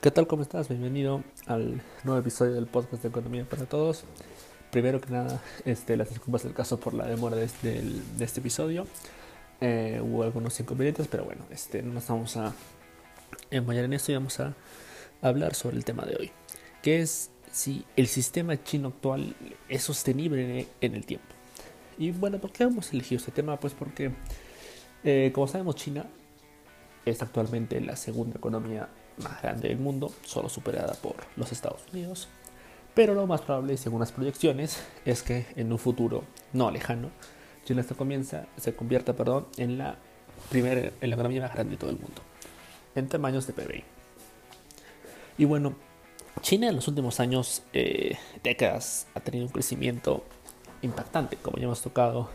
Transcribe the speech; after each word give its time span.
¿Qué 0.00 0.12
tal? 0.12 0.28
¿Cómo 0.28 0.42
estás? 0.42 0.68
Bienvenido 0.68 1.24
al 1.46 1.82
nuevo 2.04 2.20
episodio 2.20 2.54
del 2.54 2.68
podcast 2.68 3.02
de 3.02 3.08
Economía 3.08 3.44
para 3.44 3.66
Todos. 3.66 4.04
Primero 4.70 5.00
que 5.00 5.10
nada, 5.10 5.42
este, 5.64 5.96
las 5.96 6.10
disculpas 6.10 6.44
del 6.44 6.54
caso 6.54 6.78
por 6.78 6.94
la 6.94 7.04
demora 7.04 7.34
de 7.34 7.44
este, 7.46 7.82
este 8.20 8.38
episodio. 8.38 8.86
Eh, 9.60 10.00
hubo 10.00 10.22
algunos 10.22 10.60
inconvenientes, 10.60 11.08
pero 11.08 11.24
bueno, 11.24 11.44
este, 11.50 11.82
no 11.82 11.94
nos 11.94 12.06
vamos 12.06 12.36
a 12.36 12.54
embollar 13.50 13.86
en 13.86 13.92
esto 13.92 14.12
y 14.12 14.14
vamos 14.14 14.38
a 14.38 14.54
hablar 15.20 15.56
sobre 15.56 15.76
el 15.76 15.84
tema 15.84 16.04
de 16.04 16.14
hoy, 16.14 16.30
que 16.80 17.00
es 17.00 17.32
si 17.50 17.84
el 17.96 18.06
sistema 18.06 18.62
chino 18.62 18.88
actual 18.88 19.34
es 19.68 19.82
sostenible 19.82 20.68
en 20.80 20.94
el 20.94 21.06
tiempo. 21.06 21.34
Y 21.98 22.12
bueno, 22.12 22.38
¿por 22.38 22.52
qué 22.52 22.62
hemos 22.62 22.92
elegido 22.92 23.18
este 23.18 23.32
tema? 23.32 23.58
Pues 23.58 23.74
porque, 23.74 24.12
eh, 25.02 25.32
como 25.34 25.48
sabemos, 25.48 25.74
China 25.74 26.06
es 27.04 27.20
actualmente 27.20 27.80
la 27.80 27.96
segunda 27.96 28.38
economía 28.38 28.88
más 29.18 29.42
grande 29.42 29.68
del 29.68 29.78
mundo, 29.78 30.12
solo 30.24 30.48
superada 30.48 30.94
por 30.94 31.16
los 31.36 31.52
Estados 31.52 31.82
Unidos. 31.92 32.28
Pero 32.94 33.14
lo 33.14 33.26
más 33.26 33.42
probable, 33.42 33.76
según 33.76 34.00
las 34.00 34.12
proyecciones, 34.12 34.82
es 35.04 35.22
que 35.22 35.46
en 35.56 35.72
un 35.72 35.78
futuro 35.78 36.24
no 36.52 36.70
lejano, 36.70 37.10
China 37.64 37.82
se, 37.82 37.94
comienza, 37.94 38.46
se 38.56 38.74
convierta 38.74 39.14
perdón, 39.14 39.46
en, 39.56 39.78
la 39.78 39.96
primera, 40.50 40.90
en 41.00 41.10
la 41.10 41.14
economía 41.14 41.42
más 41.42 41.54
grande 41.54 41.72
de 41.72 41.76
todo 41.76 41.90
el 41.90 41.98
mundo, 41.98 42.22
en 42.94 43.08
tamaños 43.08 43.46
de 43.46 43.52
PBI. 43.52 43.84
Y 45.36 45.44
bueno, 45.44 45.76
China 46.40 46.68
en 46.68 46.76
los 46.76 46.88
últimos 46.88 47.20
años, 47.20 47.62
eh, 47.72 48.16
décadas, 48.42 49.06
ha 49.14 49.20
tenido 49.20 49.46
un 49.46 49.52
crecimiento 49.52 50.24
impactante, 50.82 51.36
como 51.36 51.58
ya 51.58 51.64
hemos 51.64 51.82
tocado 51.82 52.28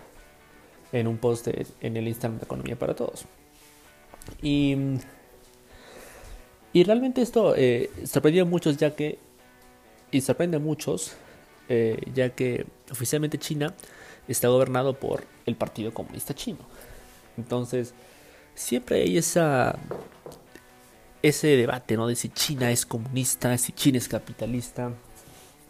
en 0.91 1.07
un 1.07 1.17
post 1.17 1.47
en 1.47 1.97
el 1.97 2.07
Instagram 2.07 2.39
de 2.39 2.45
Economía 2.45 2.77
para 2.77 2.95
Todos. 2.95 3.25
Y, 4.41 4.75
y 6.73 6.83
realmente 6.83 7.21
esto 7.21 7.55
eh, 7.55 7.91
sorprendió 8.05 8.43
a 8.43 8.45
muchos 8.45 8.77
ya 8.77 8.95
que, 8.95 9.19
y 10.11 10.21
sorprende 10.21 10.57
a 10.57 10.59
muchos, 10.59 11.13
eh, 11.69 12.01
ya 12.13 12.29
que 12.31 12.65
oficialmente 12.91 13.37
China 13.37 13.73
está 14.27 14.47
gobernado 14.47 14.93
por 14.99 15.25
el 15.45 15.55
Partido 15.55 15.93
Comunista 15.93 16.33
Chino. 16.33 16.59
Entonces, 17.37 17.93
siempre 18.55 19.01
hay 19.01 19.17
esa, 19.17 19.77
ese 21.21 21.47
debate, 21.47 21.95
¿no? 21.95 22.07
De 22.07 22.15
si 22.15 22.29
China 22.29 22.71
es 22.71 22.85
comunista, 22.85 23.57
si 23.57 23.71
China 23.71 23.97
es 23.97 24.07
capitalista. 24.07 24.91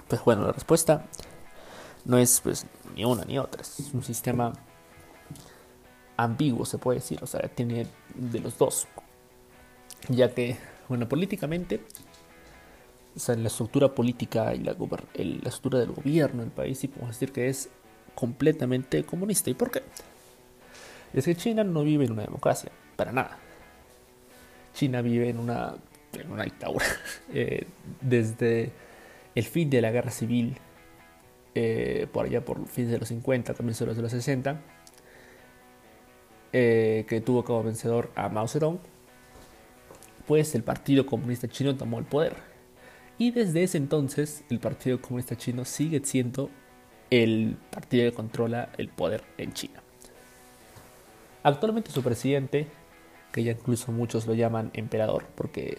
Pues 0.08 0.24
bueno, 0.24 0.46
la 0.46 0.52
respuesta 0.52 1.06
no 2.06 2.18
es 2.18 2.42
pues 2.42 2.66
ni 2.96 3.06
una 3.06 3.24
ni 3.26 3.40
otra, 3.40 3.62
es 3.62 3.92
un 3.94 4.04
sistema 4.04 4.54
ambiguo, 6.18 6.66
se 6.66 6.78
puede 6.78 7.00
decir, 7.00 7.20
o 7.22 7.28
sea, 7.28 7.42
tiene 7.50 7.88
de 8.14 8.40
los 8.40 8.58
dos. 8.58 8.88
Ya 10.10 10.34
que, 10.34 10.58
bueno, 10.90 11.08
políticamente, 11.08 11.82
o 13.16 13.20
sea, 13.20 13.36
la 13.36 13.48
estructura 13.48 13.94
política 13.94 14.54
y 14.54 14.60
la, 14.60 14.74
la 14.74 15.50
estructura 15.50 15.80
del 15.80 15.92
gobierno 15.92 16.42
del 16.42 16.52
país, 16.52 16.80
sí 16.80 16.88
podemos 16.88 17.16
decir 17.16 17.32
que 17.32 17.48
es 17.48 17.70
completamente 18.16 19.04
comunista. 19.04 19.50
¿Y 19.50 19.54
por 19.54 19.72
qué? 19.72 19.82
Es 21.14 21.26
que 21.26 21.36
China 21.36 21.64
no 21.64 21.84
vive 21.84 22.06
en 22.06 22.12
una 22.12 22.24
democracia, 22.24 22.72
para 22.96 23.12
nada. 23.12 23.38
China 24.74 25.02
vive 25.02 25.30
en 25.30 25.40
una, 25.40 25.76
en 26.14 26.32
una 26.32 26.44
dictadura. 26.44 26.86
Eh, 27.36 27.66
desde 28.02 28.72
el 29.34 29.44
fin 29.44 29.70
de 29.72 29.82
la 29.82 29.90
guerra 29.90 30.12
civil, 30.12 30.56
eh, 31.56 32.08
por 32.12 32.26
allá 32.26 32.46
por 32.46 32.68
fines 32.68 32.92
de 32.92 33.00
los 33.00 33.08
50, 33.08 33.56
comienzos 33.56 33.96
de 33.96 34.02
los 34.02 34.12
60, 34.12 34.62
eh, 36.52 37.06
que 37.08 37.22
tuvo 37.22 37.44
como 37.44 37.64
vencedor 37.64 38.12
a 38.16 38.30
Mao 38.30 38.48
Zedong, 38.48 38.80
pues 40.28 40.56
el 40.56 40.64
Partido 40.64 41.06
Comunista 41.06 41.48
Chino 41.48 41.76
tomó 41.76 42.00
el 42.00 42.06
poder. 42.06 42.36
Y 43.18 43.32
desde 43.32 43.64
ese 43.64 43.78
entonces 43.78 44.44
el 44.50 44.60
Partido 44.60 45.02
Comunista 45.02 45.36
Chino 45.36 45.66
sigue 45.66 46.02
siendo 46.04 46.50
el 47.10 47.58
partido 47.70 48.10
que 48.10 48.16
controla 48.16 48.70
el 48.78 48.90
poder 48.90 49.24
en 49.38 49.54
China. 49.54 49.82
Actualmente 51.44 51.92
su 51.92 52.02
presidente, 52.02 52.68
que 53.32 53.44
ya 53.44 53.52
incluso 53.52 53.92
muchos 53.92 54.26
lo 54.26 54.34
llaman 54.34 54.72
emperador, 54.74 55.26
porque 55.36 55.78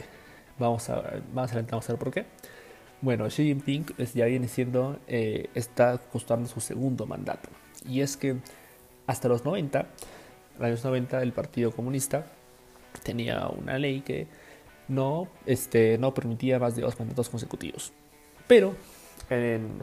vamos 0.59 0.89
a, 0.91 1.03
vamos 1.33 1.53
a, 1.53 1.63
vamos 1.63 1.89
a 1.89 1.93
ver 1.93 1.99
por 1.99 2.13
qué. 2.13 2.27
Bueno, 3.01 3.27
Xi 3.29 3.45
Jinping 3.45 3.87
ya 4.15 4.27
viene 4.27 4.47
siendo, 4.47 4.99
eh, 5.09 5.49
está 5.55 5.99
costando 5.99 6.49
su 6.49 6.61
segundo 6.61 7.07
mandato. 7.07 7.49
Y 7.89 8.01
es 8.01 8.17
que 8.17 8.37
hasta 9.07 9.29
los 9.29 9.45
90 9.45 9.87
en 10.57 10.61
los 10.61 10.67
años 10.67 10.85
90 10.85 11.23
el 11.23 11.33
Partido 11.33 11.73
Comunista 11.73 12.27
tenía 13.03 13.49
una 13.49 13.79
ley 13.79 14.01
que 14.01 14.27
no, 14.89 15.29
este, 15.47 15.99
no 15.99 16.15
permitía 16.15 16.59
más 16.59 16.77
de 16.77 16.83
dos 16.83 16.99
mandatos 16.99 17.29
consecutivos. 17.29 17.93
Pero 18.47 18.75
en, 19.31 19.83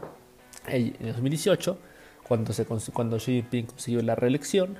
en 0.66 1.12
2018, 1.12 1.78
cuando, 2.26 2.52
se, 2.52 2.64
cuando 2.64 3.18
Xi 3.18 3.32
Jinping 3.32 3.66
consiguió 3.66 4.02
la 4.02 4.14
reelección, 4.14 4.76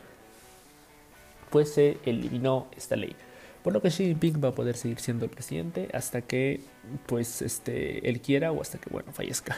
pues 1.51 1.75
se 1.75 1.99
eliminó 2.05 2.69
esta 2.77 2.97
ley. 2.97 3.15
Por 3.63 3.73
lo 3.73 3.83
que 3.83 3.91
Xi 3.91 4.07
Jinping 4.07 4.43
va 4.43 4.49
a 4.49 4.53
poder 4.53 4.77
seguir 4.77 4.99
siendo 5.01 5.25
el 5.25 5.31
presidente 5.31 5.89
hasta 5.93 6.23
que 6.23 6.61
pues 7.07 7.43
este, 7.43 8.09
él 8.09 8.21
quiera 8.21 8.53
o 8.53 8.61
hasta 8.61 8.79
que 8.79 8.91
bueno, 8.91 9.13
fallezca. 9.13 9.57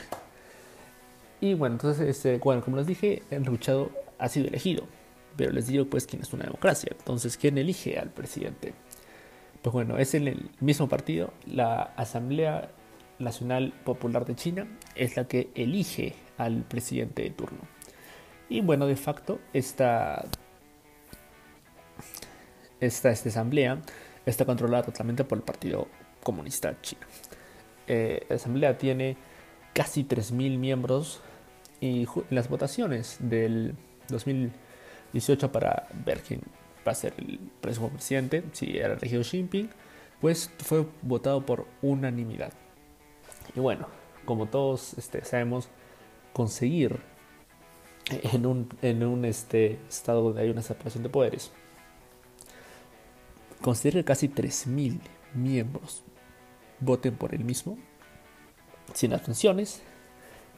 Y 1.40 1.54
bueno, 1.54 1.74
entonces, 1.74 2.08
este, 2.08 2.38
bueno, 2.38 2.62
como 2.62 2.78
les 2.78 2.86
dije, 2.86 3.22
el 3.30 3.42
luchado 3.42 3.90
ha 4.18 4.28
sido 4.28 4.48
elegido. 4.48 4.84
Pero 5.36 5.52
les 5.52 5.66
digo 5.66 5.86
pues 5.86 6.06
quién 6.06 6.22
es 6.22 6.32
una 6.32 6.44
democracia. 6.44 6.90
Entonces, 6.98 7.36
¿quién 7.36 7.58
elige 7.58 7.98
al 7.98 8.10
presidente? 8.10 8.74
Pues 9.62 9.72
bueno, 9.72 9.98
es 9.98 10.14
en 10.14 10.28
el 10.28 10.50
mismo 10.60 10.88
partido, 10.88 11.32
la 11.46 11.82
Asamblea 11.96 12.70
Nacional 13.18 13.72
Popular 13.84 14.26
de 14.26 14.34
China 14.34 14.66
es 14.94 15.16
la 15.16 15.26
que 15.26 15.50
elige 15.54 16.14
al 16.36 16.64
presidente 16.64 17.22
de 17.22 17.30
turno. 17.30 17.60
Y 18.48 18.60
bueno, 18.60 18.86
de 18.86 18.96
facto, 18.96 19.40
esta, 19.52 20.26
esta, 22.80 23.10
esta 23.10 23.28
asamblea 23.28 23.80
está 24.26 24.44
controlada 24.44 24.84
totalmente 24.84 25.24
por 25.24 25.38
el 25.38 25.44
Partido 25.44 25.88
Comunista 26.22 26.80
Chino. 26.82 27.06
Eh, 27.86 28.26
la 28.28 28.36
asamblea 28.36 28.76
tiene 28.76 29.16
casi 29.72 30.04
3.000 30.04 30.58
miembros 30.58 31.22
y 31.80 32.06
las 32.30 32.48
votaciones 32.48 33.16
del 33.20 33.74
2000 34.08 34.52
18 35.14 35.52
para 35.52 35.86
ver 36.04 36.20
quién 36.22 36.42
va 36.86 36.92
a 36.92 36.94
ser 36.94 37.14
el 37.18 37.38
próximo 37.60 37.88
presidente, 37.88 38.44
si 38.52 38.76
era 38.76 38.94
elegido 38.94 39.22
Xi 39.22 39.38
Jinping, 39.38 39.70
pues 40.20 40.50
fue 40.58 40.86
votado 41.02 41.46
por 41.46 41.66
unanimidad. 41.82 42.52
Y 43.54 43.60
bueno, 43.60 43.86
como 44.24 44.46
todos 44.46 44.94
este, 44.94 45.24
sabemos, 45.24 45.68
conseguir 46.32 46.98
en 48.10 48.44
un, 48.44 48.68
en 48.82 49.04
un 49.04 49.24
este, 49.24 49.78
estado 49.88 50.22
donde 50.22 50.42
hay 50.42 50.50
una 50.50 50.62
separación 50.62 51.04
de 51.04 51.10
poderes, 51.10 51.52
conseguir 53.62 54.00
que 54.00 54.04
casi 54.04 54.28
3.000 54.28 54.98
miembros 55.32 56.02
voten 56.80 57.14
por 57.16 57.34
el 57.34 57.44
mismo, 57.44 57.78
sin 58.92 59.12
abstenciones, 59.14 59.80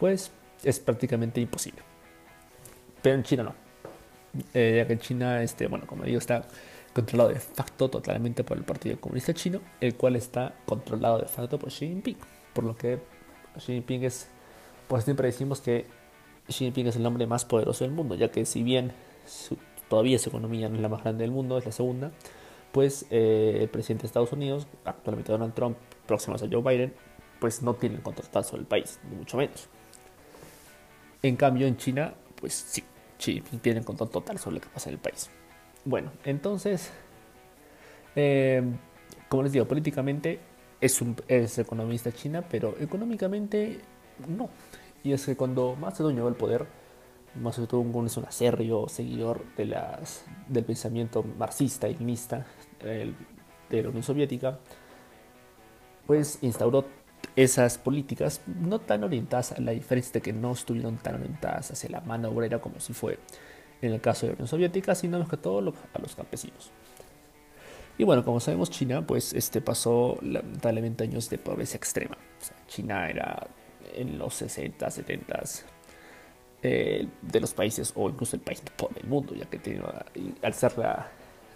pues 0.00 0.30
es 0.64 0.80
prácticamente 0.80 1.42
imposible. 1.42 1.82
Pero 3.02 3.16
en 3.16 3.22
China 3.22 3.42
no 3.42 3.65
eh, 4.54 4.74
ya 4.78 4.86
que 4.86 4.98
China, 4.98 5.42
este, 5.42 5.66
bueno, 5.66 5.86
como 5.86 6.04
digo, 6.04 6.18
está 6.18 6.46
controlado 6.92 7.30
de 7.30 7.40
facto 7.40 7.90
totalmente 7.90 8.42
por 8.42 8.56
el 8.56 8.64
Partido 8.64 8.98
Comunista 9.00 9.34
Chino, 9.34 9.60
el 9.80 9.96
cual 9.96 10.16
está 10.16 10.54
controlado 10.64 11.18
de 11.18 11.26
facto 11.26 11.58
por 11.58 11.70
Xi 11.70 11.88
Jinping. 11.88 12.16
Por 12.54 12.64
lo 12.64 12.76
que 12.76 13.00
Xi 13.58 13.74
Jinping 13.74 14.04
es, 14.04 14.28
pues 14.88 15.04
siempre 15.04 15.26
decimos 15.26 15.60
que 15.60 15.86
Xi 16.48 16.64
Jinping 16.64 16.86
es 16.86 16.96
el 16.96 17.04
hombre 17.04 17.26
más 17.26 17.44
poderoso 17.44 17.84
del 17.84 17.92
mundo, 17.92 18.14
ya 18.14 18.30
que 18.30 18.46
si 18.46 18.62
bien 18.62 18.92
todavía 19.88 20.18
su 20.18 20.30
economía 20.30 20.68
no 20.68 20.76
es 20.76 20.80
la 20.80 20.88
más 20.88 21.02
grande 21.02 21.24
del 21.24 21.32
mundo, 21.32 21.58
es 21.58 21.66
la 21.66 21.72
segunda, 21.72 22.12
pues 22.72 23.06
eh, 23.10 23.58
el 23.60 23.68
presidente 23.68 24.02
de 24.02 24.06
Estados 24.06 24.32
Unidos, 24.32 24.66
actualmente 24.84 25.32
Donald 25.32 25.54
Trump, 25.54 25.76
próximo 26.06 26.36
a 26.36 26.38
Joe 26.38 26.62
Biden, 26.62 26.94
pues 27.40 27.62
no 27.62 27.74
tiene 27.74 27.96
el 27.96 28.02
control 28.02 28.44
sobre 28.44 28.60
el 28.60 28.66
país, 28.66 29.00
ni 29.10 29.16
mucho 29.16 29.36
menos. 29.36 29.68
En 31.22 31.36
cambio, 31.36 31.66
en 31.66 31.76
China, 31.76 32.14
pues 32.40 32.54
sí, 32.54 32.82
Xi 33.18 33.40
tiene 33.60 33.82
control 33.82 34.10
total 34.10 34.38
sobre 34.38 34.56
lo 34.56 34.60
que 34.62 34.68
pasa 34.68 34.90
en 34.90 34.94
el 34.94 35.00
país. 35.00 35.30
Bueno, 35.84 36.10
entonces, 36.24 36.90
eh, 38.14 38.62
como 39.28 39.42
les 39.42 39.52
digo, 39.52 39.66
políticamente 39.66 40.40
es, 40.80 41.00
un, 41.00 41.16
es 41.28 41.58
economista 41.58 42.12
China, 42.12 42.42
pero 42.48 42.74
económicamente 42.80 43.80
no. 44.26 44.50
Y 45.04 45.12
es 45.12 45.26
que 45.26 45.36
cuando 45.36 45.76
Mao 45.76 45.92
llegó 46.10 46.28
al 46.28 46.34
poder, 46.34 46.66
Mao 47.40 47.52
Zedong 47.52 48.06
es 48.06 48.16
un 48.16 48.24
acerrio 48.24 48.88
seguidor 48.88 49.44
de 49.56 49.66
las, 49.66 50.24
del 50.48 50.64
pensamiento 50.64 51.22
marxista 51.22 51.88
y 51.88 51.94
leninista 51.94 52.46
de 52.82 53.82
la 53.82 53.88
Unión 53.88 54.02
Soviética, 54.02 54.58
pues 56.06 56.38
instauró 56.42 56.84
esas 57.36 57.78
políticas 57.78 58.40
no 58.46 58.80
tan 58.80 59.04
orientadas 59.04 59.52
a 59.52 59.60
la 59.60 59.72
diferencia 59.72 60.14
de 60.14 60.22
que 60.22 60.32
no 60.32 60.52
estuvieron 60.52 60.96
tan 60.96 61.16
orientadas 61.16 61.70
hacia 61.70 61.90
la 61.90 62.00
mano 62.00 62.30
obrera 62.30 62.60
como 62.60 62.80
si 62.80 62.94
fue 62.94 63.18
en 63.82 63.92
el 63.92 64.00
caso 64.00 64.22
de 64.22 64.32
la 64.32 64.34
Unión 64.36 64.48
Soviética, 64.48 64.94
sino 64.94 65.18
más 65.18 65.28
que 65.28 65.36
todo 65.36 65.58
a 65.58 65.98
los 66.00 66.16
campesinos. 66.16 66.72
Y 67.98 68.04
bueno, 68.04 68.24
como 68.24 68.40
sabemos, 68.40 68.70
China 68.70 69.06
pues 69.06 69.32
este, 69.32 69.60
pasó 69.60 70.18
lamentablemente 70.22 71.04
años 71.04 71.30
de 71.30 71.38
pobreza 71.38 71.76
extrema. 71.76 72.16
China 72.66 73.08
era 73.08 73.46
en 73.94 74.18
los 74.18 74.34
60, 74.34 74.90
70 74.90 75.42
eh, 76.62 77.06
de 77.22 77.40
los 77.40 77.54
países, 77.54 77.92
o 77.96 78.08
incluso 78.08 78.36
el 78.36 78.42
país 78.42 78.62
más 78.62 78.72
pobre 78.72 79.00
del 79.00 79.08
mundo, 79.08 79.34
ya 79.34 79.46
que 79.46 79.58
tiene, 79.58 79.82
al 80.42 80.54
ser, 80.54 80.72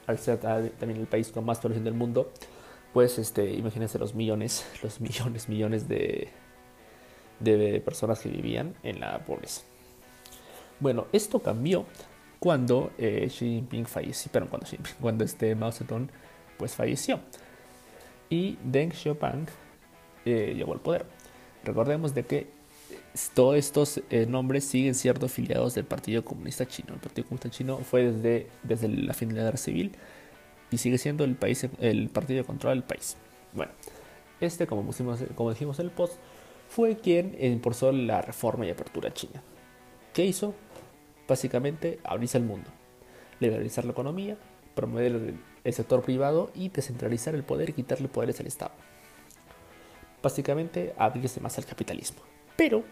al 0.07 0.19
ser 0.19 0.39
también 0.39 1.01
el 1.01 1.07
país 1.07 1.31
con 1.31 1.45
más 1.45 1.59
población 1.59 1.85
del 1.85 1.95
mundo, 1.95 2.33
pues 2.93 3.19
este, 3.19 3.53
imagínense 3.53 3.99
los 3.99 4.15
millones, 4.15 4.67
los 4.83 5.01
millones, 5.01 5.49
millones 5.49 5.89
de, 5.89 6.29
de 7.41 7.81
personas 7.81 8.21
que 8.21 8.29
vivían 8.29 8.75
en 8.83 9.01
la 9.01 9.19
pobreza. 9.25 9.63
Bueno, 10.81 11.07
esto 11.13 11.41
cambió 11.41 11.85
cuando 12.39 12.91
eh, 12.97 13.27
Xi 13.29 13.47
Jinping 13.47 13.87
falleció, 13.87 14.31
pero 14.33 14.49
cuando, 14.49 14.67
cuando 15.01 15.25
este 15.25 15.55
Mao 15.55 15.71
Zedong 15.71 16.09
pues 16.57 16.75
falleció 16.75 17.21
y 18.31 18.57
Deng 18.65 18.93
Xiaoping 18.93 19.47
eh, 20.25 20.55
llegó 20.57 20.73
al 20.73 20.81
poder. 20.81 21.05
Recordemos 21.65 22.15
de 22.15 22.25
que 22.25 22.47
todos 23.35 23.57
estos 23.57 24.01
eh, 24.09 24.25
nombres 24.27 24.65
siguen 24.65 24.95
siendo 24.95 25.27
afiliados 25.27 25.75
del 25.75 25.85
Partido 25.85 26.25
Comunista 26.25 26.67
Chino. 26.67 26.95
El 26.95 27.01
Partido 27.01 27.27
Comunista 27.27 27.51
Chino 27.51 27.79
fue 27.79 28.11
desde, 28.11 28.47
desde 28.63 28.89
la 28.89 29.13
fin 29.13 29.29
de 29.29 29.35
la 29.35 29.43
guerra 29.43 29.59
civil 29.59 29.93
y 30.71 30.79
sigue 30.79 30.99
siendo 30.99 31.25
el, 31.25 31.37
país, 31.37 31.67
el 31.81 32.09
partido 32.09 32.39
de 32.39 32.45
control 32.45 32.75
del 32.75 32.85
país. 32.85 33.17
Bueno, 33.53 33.73
este, 34.41 34.67
como, 34.67 34.85
pusimos, 34.85 35.21
como 35.35 35.51
dijimos 35.51 35.79
en 35.79 35.87
el 35.87 35.93
post, 35.93 36.15
fue 36.69 36.97
quien 36.97 37.37
impulsó 37.41 37.93
la 37.93 38.23
reforma 38.23 38.67
y 38.67 38.71
apertura 38.71 39.13
china. 39.13 39.43
¿Qué 40.13 40.25
hizo? 40.25 40.55
Básicamente, 41.29 41.99
abrirse 42.05 42.39
al 42.39 42.45
mundo, 42.45 42.71
liberalizar 43.41 43.85
la 43.85 43.93
economía, 43.93 44.37
promover 44.75 45.35
el 45.65 45.73
sector 45.73 46.03
privado 46.03 46.51
y 46.55 46.69
descentralizar 46.69 47.35
el 47.35 47.43
poder 47.43 47.71
y 47.71 47.73
quitarle 47.73 48.09
poderes 48.09 48.41
al 48.41 48.47
Estado. 48.47 48.73
Básicamente, 50.23 50.95
abrirse 50.99 51.41
más 51.41 51.57
al 51.59 51.65
capitalismo. 51.67 52.21
Pero, 52.57 52.85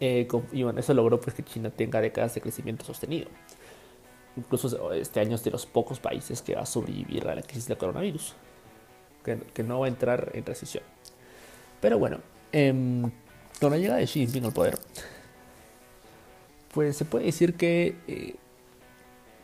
eh, 0.00 0.28
bueno, 0.52 0.78
eso 0.78 0.94
logró 0.94 1.20
pues, 1.20 1.34
que 1.34 1.42
China 1.42 1.70
tenga 1.70 2.00
décadas 2.00 2.34
de 2.34 2.40
crecimiento 2.40 2.84
sostenido. 2.84 3.28
Incluso 4.36 4.92
este 4.92 5.20
año 5.20 5.34
es 5.34 5.44
de 5.44 5.50
los 5.50 5.66
pocos 5.66 6.00
países 6.00 6.40
que 6.40 6.54
va 6.54 6.62
a 6.62 6.66
sobrevivir 6.66 7.28
a 7.28 7.34
la 7.34 7.42
crisis 7.42 7.68
del 7.68 7.76
coronavirus, 7.76 8.34
que, 9.24 9.38
que 9.38 9.62
no 9.62 9.80
va 9.80 9.86
a 9.86 9.88
entrar 9.88 10.30
en 10.34 10.46
recesión. 10.46 10.84
Pero 11.80 11.98
bueno, 11.98 12.18
eh, 12.52 12.72
con 13.60 13.70
la 13.70 13.76
llegada 13.76 13.98
de 13.98 14.06
Xi 14.06 14.20
Jinping 14.20 14.44
al 14.46 14.52
poder, 14.52 14.78
pues 16.72 16.96
se 16.96 17.04
puede 17.04 17.26
decir 17.26 17.54
que 17.54 17.96
eh, 18.06 18.36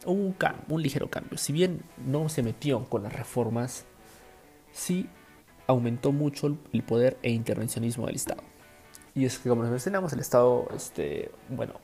hubo 0.05 0.15
un, 0.15 0.37
un 0.69 0.83
ligero 0.83 1.11
cambio. 1.11 1.37
Si 1.39 1.53
bien 1.53 1.83
no 2.07 2.29
se 2.29 2.43
metió 2.43 2.85
con 2.87 3.03
las 3.03 3.13
reformas, 3.13 3.85
sí 4.73 5.09
aumentó 5.67 6.13
mucho 6.13 6.57
el 6.73 6.83
poder 6.83 7.19
e 7.23 7.31
intervencionismo 7.31 8.07
del 8.07 8.17
Estado. 8.17 8.43
Y 9.15 9.25
es 9.25 9.39
que, 9.39 9.49
como 9.49 9.63
les 9.63 9.71
mencionamos, 9.71 10.13
el 10.13 10.21
Estado, 10.21 10.69
este, 10.75 11.31
bueno, 11.49 11.75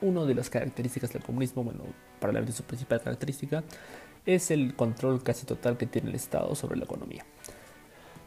una 0.00 0.24
de 0.24 0.34
las 0.34 0.50
características 0.50 1.12
del 1.12 1.22
comunismo, 1.22 1.62
bueno, 1.62 1.84
la 2.20 2.46
su 2.52 2.62
principal 2.64 3.00
característica, 3.00 3.64
es 4.26 4.50
el 4.50 4.74
control 4.74 5.22
casi 5.22 5.46
total 5.46 5.76
que 5.76 5.86
tiene 5.86 6.10
el 6.10 6.14
Estado 6.14 6.54
sobre 6.54 6.76
la 6.76 6.84
economía. 6.84 7.24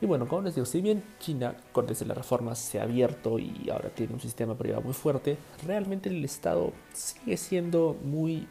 Y 0.02 0.08
bueno, 0.08 0.28
como 0.28 0.42
les 0.42 0.56
digo, 0.56 0.66
si 0.66 0.82
bien 0.82 1.04
China 1.20 1.56
con 1.72 1.86
desde 1.86 2.08
las 2.08 2.18
reformas 2.18 2.58
se 2.58 2.80
ha 2.80 2.84
abierto 2.84 3.38
y 3.38 3.70
ahora 3.72 3.90
tiene 3.90 4.14
un 4.14 4.20
sistema 4.20 4.58
privado 4.58 4.82
muy 4.82 4.94
fuerte, 4.94 5.38
realmente 5.64 6.10
el 6.10 6.26
Estado 6.26 6.74
sigue 6.92 7.38
siendo 7.38 7.96
muy, 8.04 8.48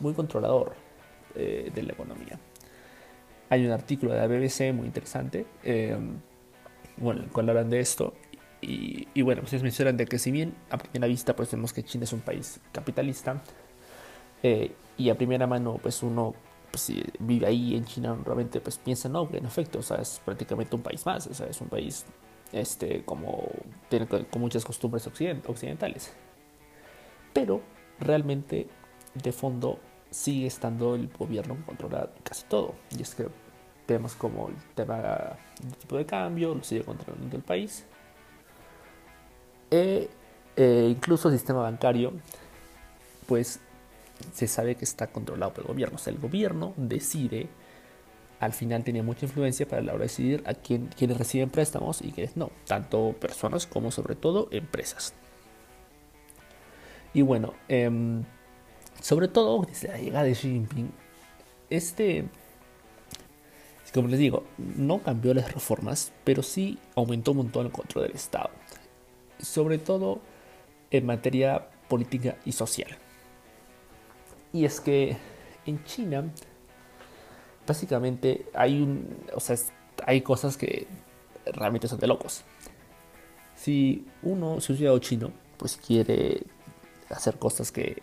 muy 0.00 0.12
controlador 0.12 0.74
eh, 1.36 1.70
de 1.72 1.82
la 1.84 1.92
economía. 1.92 2.40
Hay 3.48 3.64
un 3.64 3.70
artículo 3.70 4.12
de 4.12 4.18
la 4.18 4.26
BBC 4.26 4.74
muy 4.74 4.86
interesante, 4.86 5.46
eh, 5.62 5.96
bueno, 6.96 7.26
cual 7.32 7.48
hablan 7.48 7.70
de 7.70 7.78
esto. 7.78 8.14
Y, 8.60 9.06
y 9.14 9.22
bueno, 9.22 9.42
ustedes 9.42 9.62
mencionan 9.62 9.96
de 9.96 10.06
que 10.06 10.18
si 10.18 10.32
bien 10.32 10.54
a 10.70 10.78
primera 10.78 11.06
vista 11.06 11.36
pues 11.36 11.50
vemos 11.52 11.72
que 11.72 11.84
China 11.84 12.04
es 12.04 12.12
un 12.12 12.20
país 12.20 12.60
capitalista, 12.72 13.40
eh, 14.42 14.74
y 14.96 15.10
a 15.10 15.16
primera 15.16 15.46
mano 15.46 15.78
pues 15.82 16.02
uno 16.02 16.34
pues, 16.70 16.82
si 16.82 17.04
vive 17.18 17.46
ahí 17.46 17.76
en 17.76 17.84
China, 17.84 18.16
realmente 18.24 18.60
pues 18.60 18.78
piensa, 18.78 19.08
no, 19.08 19.28
en 19.32 19.44
efecto, 19.44 19.80
o 19.80 19.82
sea, 19.82 19.98
es 19.98 20.20
prácticamente 20.24 20.74
un 20.74 20.82
país 20.82 21.04
más, 21.04 21.26
o 21.26 21.34
sea, 21.34 21.46
es 21.46 21.60
un 21.60 21.68
país 21.68 22.06
este, 22.52 23.04
como 23.04 23.48
tiene 23.88 24.06
con 24.06 24.40
muchas 24.40 24.64
costumbres 24.64 25.06
occidentales. 25.06 26.12
Pero 27.32 27.60
realmente 27.98 28.68
de 29.14 29.32
fondo 29.32 29.78
sigue 30.10 30.46
estando 30.46 30.94
el 30.94 31.08
gobierno 31.08 31.56
que 31.56 31.62
controla 31.62 32.10
casi 32.22 32.44
todo. 32.44 32.74
Y 32.96 33.02
es 33.02 33.14
que 33.14 33.26
vemos 33.88 34.14
como 34.14 34.48
el 34.48 34.56
tema 34.74 35.36
del 35.60 35.76
tipo 35.78 35.96
de 35.96 36.06
cambio 36.06 36.54
lo 36.54 36.62
sigue 36.62 36.84
controlando 36.84 37.36
el 37.36 37.42
país. 37.42 37.86
E 39.70 40.10
incluso 40.56 41.28
el 41.28 41.34
sistema 41.34 41.60
bancario, 41.62 42.12
pues 43.26 43.60
se 44.32 44.46
sabe 44.46 44.74
que 44.76 44.84
está 44.84 45.08
controlado 45.08 45.52
por 45.52 45.64
el 45.64 45.68
gobierno. 45.68 45.96
O 45.96 45.98
sea, 45.98 46.12
el 46.12 46.18
gobierno 46.18 46.74
decide, 46.76 47.48
al 48.40 48.52
final 48.52 48.84
tiene 48.84 49.02
mucha 49.02 49.26
influencia 49.26 49.66
para 49.66 49.82
la 49.82 49.92
hora 49.92 50.00
de 50.00 50.08
decidir 50.08 50.42
a 50.46 50.54
quién, 50.54 50.88
quiénes 50.96 51.18
reciben 51.18 51.50
préstamos 51.50 52.02
y 52.02 52.12
quiénes 52.12 52.36
no, 52.36 52.50
tanto 52.66 53.14
personas 53.20 53.66
como 53.66 53.90
sobre 53.90 54.14
todo 54.14 54.48
empresas. 54.50 55.14
Y 57.14 57.22
bueno, 57.22 57.54
em, 57.68 58.24
sobre 59.00 59.28
todo 59.28 59.64
desde 59.66 59.88
la 59.88 59.98
llegada 59.98 60.24
de 60.24 60.32
Xi 60.32 60.48
Jinping, 60.48 60.90
este, 61.68 62.24
como 63.92 64.08
les 64.08 64.18
digo, 64.18 64.44
no 64.58 65.02
cambió 65.02 65.34
las 65.34 65.52
reformas, 65.52 66.12
pero 66.24 66.42
sí 66.42 66.78
aumentó 66.94 67.32
un 67.32 67.38
montón 67.38 67.66
el 67.66 67.72
control 67.72 68.06
del 68.06 68.16
Estado, 68.16 68.50
sobre 69.38 69.78
todo 69.78 70.20
en 70.90 71.06
materia 71.06 71.68
política 71.88 72.36
y 72.44 72.52
social. 72.52 72.96
Y 74.52 74.64
es 74.64 74.80
que 74.80 75.16
en 75.66 75.84
China, 75.84 76.24
básicamente 77.66 78.46
hay 78.54 78.80
un. 78.82 79.16
O 79.34 79.40
sea, 79.40 79.56
hay 80.06 80.20
cosas 80.20 80.56
que 80.56 80.86
realmente 81.46 81.88
son 81.88 81.98
de 81.98 82.06
locos. 82.06 82.42
Si 83.56 84.06
uno, 84.22 84.60
si 84.60 84.72
un 84.72 84.78
ciudadano 84.78 85.00
chino, 85.00 85.32
pues 85.56 85.76
quiere 85.76 86.42
hacer 87.10 87.38
cosas 87.38 87.70
que 87.70 88.02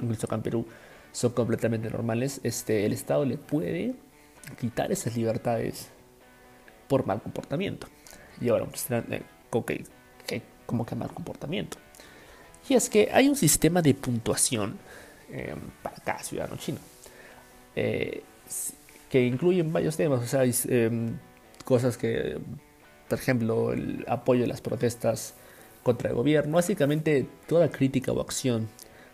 incluso 0.00 0.26
acá 0.26 0.36
en 0.36 0.42
Perú 0.42 0.66
son 1.12 1.32
completamente 1.32 1.90
normales, 1.90 2.40
este, 2.42 2.84
el 2.84 2.92
Estado 2.92 3.24
le 3.24 3.38
puede 3.38 3.94
quitar 4.60 4.92
esas 4.92 5.16
libertades 5.16 5.88
por 6.86 7.06
mal 7.06 7.22
comportamiento. 7.22 7.86
Y 8.40 8.48
ahora, 8.50 8.66
pues, 8.66 8.86
eh, 8.90 10.42
como 10.66 10.84
que 10.84 10.94
mal 10.94 11.12
comportamiento. 11.12 11.78
Y 12.68 12.74
es 12.74 12.88
que 12.88 13.08
hay 13.12 13.28
un 13.28 13.36
sistema 13.36 13.80
de 13.82 13.94
puntuación 13.94 14.78
para 15.82 15.96
cada 15.96 16.18
ciudadano 16.20 16.56
chino. 16.56 16.78
Eh, 17.76 18.22
que 19.10 19.24
incluyen 19.26 19.72
varios 19.72 19.96
temas, 19.96 20.20
o 20.20 20.26
sea, 20.26 20.42
em, 20.44 21.18
cosas 21.64 21.96
que, 21.96 22.38
por 23.08 23.18
ejemplo, 23.18 23.72
el 23.72 24.04
apoyo 24.08 24.42
de 24.42 24.48
las 24.48 24.60
protestas 24.60 25.34
contra 25.82 26.10
el 26.10 26.14
gobierno, 26.14 26.56
básicamente 26.56 27.26
toda 27.46 27.70
crítica 27.70 28.12
o 28.12 28.20
acción, 28.20 28.68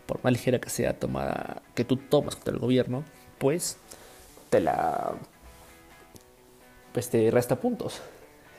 por 0.06 0.22
más 0.24 0.32
ligera 0.32 0.60
que 0.60 0.70
sea 0.70 0.98
tomada, 0.98 1.62
que 1.74 1.84
tú 1.84 1.96
tomas 1.96 2.34
contra 2.36 2.54
el 2.54 2.60
gobierno, 2.60 3.04
pues 3.38 3.76
te 4.50 4.60
la 4.60 5.14
pues 6.92 7.10
te 7.10 7.30
resta 7.30 7.56
puntos 7.56 8.00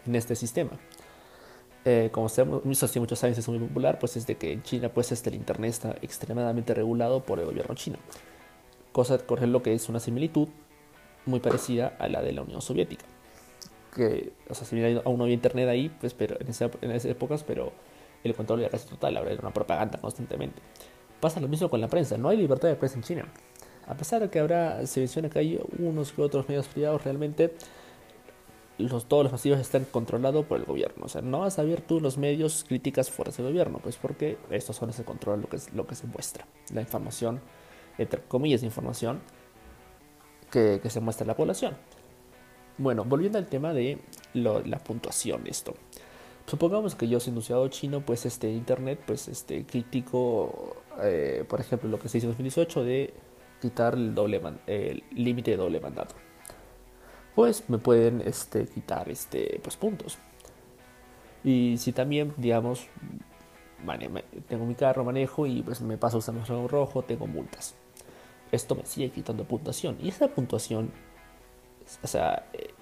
en 0.06 0.16
este 0.16 0.36
sistema. 0.36 0.72
Eh, 1.88 2.10
como 2.12 2.30
sabemos, 2.30 2.84
hace 2.84 3.00
muchos 3.00 3.24
años 3.24 3.38
es 3.38 3.48
muy 3.48 3.60
popular, 3.60 4.00
pues 4.00 4.18
es 4.18 4.26
de 4.26 4.36
que 4.38 4.52
en 4.52 4.64
China 4.64 4.90
pues 4.90 5.12
este, 5.12 5.30
el 5.30 5.36
Internet 5.36 5.70
está 5.70 5.92
extremadamente 6.02 6.74
regulado 6.74 7.24
por 7.24 7.40
el 7.40 7.46
gobierno 7.46 7.76
chino. 7.76 8.00
Cosa, 8.92 9.20
por 9.20 9.38
ejemplo, 9.38 9.62
que 9.62 9.74
es 9.74 9.88
una 9.88 10.00
similitud 10.00 10.48
muy 11.28 11.40
parecida 11.40 11.96
a 12.00 12.08
la 12.08 12.24
de 12.24 12.32
la 12.32 12.42
Unión 12.42 12.62
Soviética. 12.62 13.06
Que, 13.94 14.34
o 14.50 14.56
sea, 14.56 14.66
si 14.66 14.76
bien 14.76 15.00
aún 15.06 15.18
no 15.18 15.26
había 15.26 15.36
Internet 15.36 15.70
ahí, 15.70 15.90
pues, 16.00 16.16
pero 16.16 16.38
en, 16.40 16.48
en 16.82 16.92
esas 16.92 17.12
épocas, 17.12 17.44
pero 17.44 17.72
el 18.24 18.34
control 18.34 18.62
era 18.62 18.70
casi 18.70 18.90
total, 18.90 19.18
era 19.18 19.40
una 19.40 19.54
propaganda 19.54 20.00
constantemente. 20.00 20.60
Pasa 21.20 21.40
lo 21.40 21.48
mismo 21.48 21.70
con 21.70 21.82
la 21.82 21.88
prensa, 21.88 22.18
no 22.18 22.30
hay 22.30 22.38
libertad 22.38 22.68
de 22.68 22.76
prensa 22.76 22.98
en 22.98 23.04
China. 23.04 23.26
A 23.88 23.96
pesar 23.96 24.22
de 24.22 24.30
que 24.30 24.40
habrá, 24.40 24.86
se 24.88 25.00
menciona 25.02 25.30
que 25.30 25.38
hay 25.38 25.62
unos 25.78 26.12
que 26.12 26.22
otros 26.24 26.50
medios 26.50 26.68
privados, 26.68 27.04
realmente 27.04 27.54
los, 28.78 29.06
todos 29.06 29.24
los 29.24 29.32
masivos 29.32 29.60
están 29.60 29.86
controlados 29.86 30.46
por 30.46 30.60
el 30.60 30.66
gobierno. 30.66 31.06
O 31.06 31.10
sea, 31.10 31.22
no 31.22 31.40
vas 31.40 31.60
a 31.60 31.64
ver 31.64 31.82
tú 31.82 32.00
los 32.00 32.18
medios 32.18 32.66
críticas 32.68 33.10
fuera 33.10 33.32
del 33.32 33.48
gobierno, 33.48 33.80
pues 33.82 33.98
porque 33.98 34.38
estos 34.50 34.76
son 34.76 34.90
ese 34.90 35.04
control 35.04 35.42
lo 35.42 35.50
que, 35.50 35.58
es, 35.58 35.74
lo 35.74 35.88
que 35.88 35.96
se 35.96 36.08
muestra. 36.08 36.46
La 36.74 36.82
información, 36.82 37.42
entre 37.98 38.22
comillas, 38.22 38.64
información 38.64 39.22
que, 40.52 40.80
que 40.82 40.90
se 40.90 41.00
muestra 41.00 41.24
a 41.24 41.28
la 41.28 41.36
población. 41.36 41.76
Bueno, 42.78 43.06
volviendo 43.06 43.38
al 43.38 43.48
tema 43.48 43.74
de 43.74 44.00
la 44.34 44.80
puntuación 44.80 45.44
de 45.46 45.52
esto. 45.52 45.76
Supongamos 46.46 46.94
que 46.94 47.08
yo 47.08 47.20
soy 47.20 47.34
un 47.34 47.42
ciudadano 47.42 47.70
chino, 47.72 48.02
pues 48.02 48.26
este 48.26 48.52
internet, 48.52 49.00
pues 49.06 49.28
este 49.28 49.66
critico, 49.66 50.76
eh, 51.02 51.44
por 51.48 51.60
ejemplo, 51.60 51.90
lo 51.90 52.00
que 52.00 52.08
se 52.08 52.20
hizo 52.20 52.28
en 52.28 52.32
2018 52.32 52.84
de 52.84 53.14
quitar 53.62 53.96
el 53.96 54.14
doble 54.14 54.42
límite 55.12 55.52
de 55.52 55.58
doble 55.58 55.80
mandato. 55.80 56.16
Pues 57.36 57.70
me 57.70 57.78
pueden 57.78 58.22
este, 58.22 58.66
quitar 58.66 59.10
este, 59.10 59.60
pues, 59.62 59.76
puntos. 59.76 60.18
Y 61.44 61.78
si 61.78 61.92
también, 61.92 62.34
digamos, 62.38 62.88
tengo 64.48 64.66
mi 64.66 64.76
carro, 64.76 65.04
manejo 65.04 65.46
y 65.46 65.62
pues 65.62 65.82
me 65.82 65.98
paso 65.98 66.18
usando 66.18 66.68
rojo, 66.68 67.04
tengo 67.04 67.28
multas. 67.28 67.76
Esto 68.52 68.76
me 68.76 68.86
sigue 68.86 69.12
quitando 69.12 69.44
puntuación. 69.44 69.98
Y 70.02 70.10
esa 70.10 70.28
puntuación, 70.30 70.92
o 72.02 72.08
sea, 72.08 72.48
eh, 72.54 72.74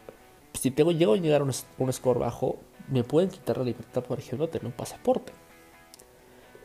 si 0.54 0.72
tengo, 0.72 0.92
llego 0.92 1.14
a 1.14 1.18
llegar 1.18 1.42
a 1.42 1.44
un, 1.44 1.94
score 1.94 2.20
bajo, 2.20 2.58
me 2.88 3.04
pueden 3.04 3.30
quitar 3.30 3.58
la 3.58 3.64
libertad, 3.64 4.04
por 4.04 4.20
ejemplo, 4.20 4.46
de 4.46 4.54
tener 4.54 4.68
un 4.68 4.74
pasaporte. 4.74 5.34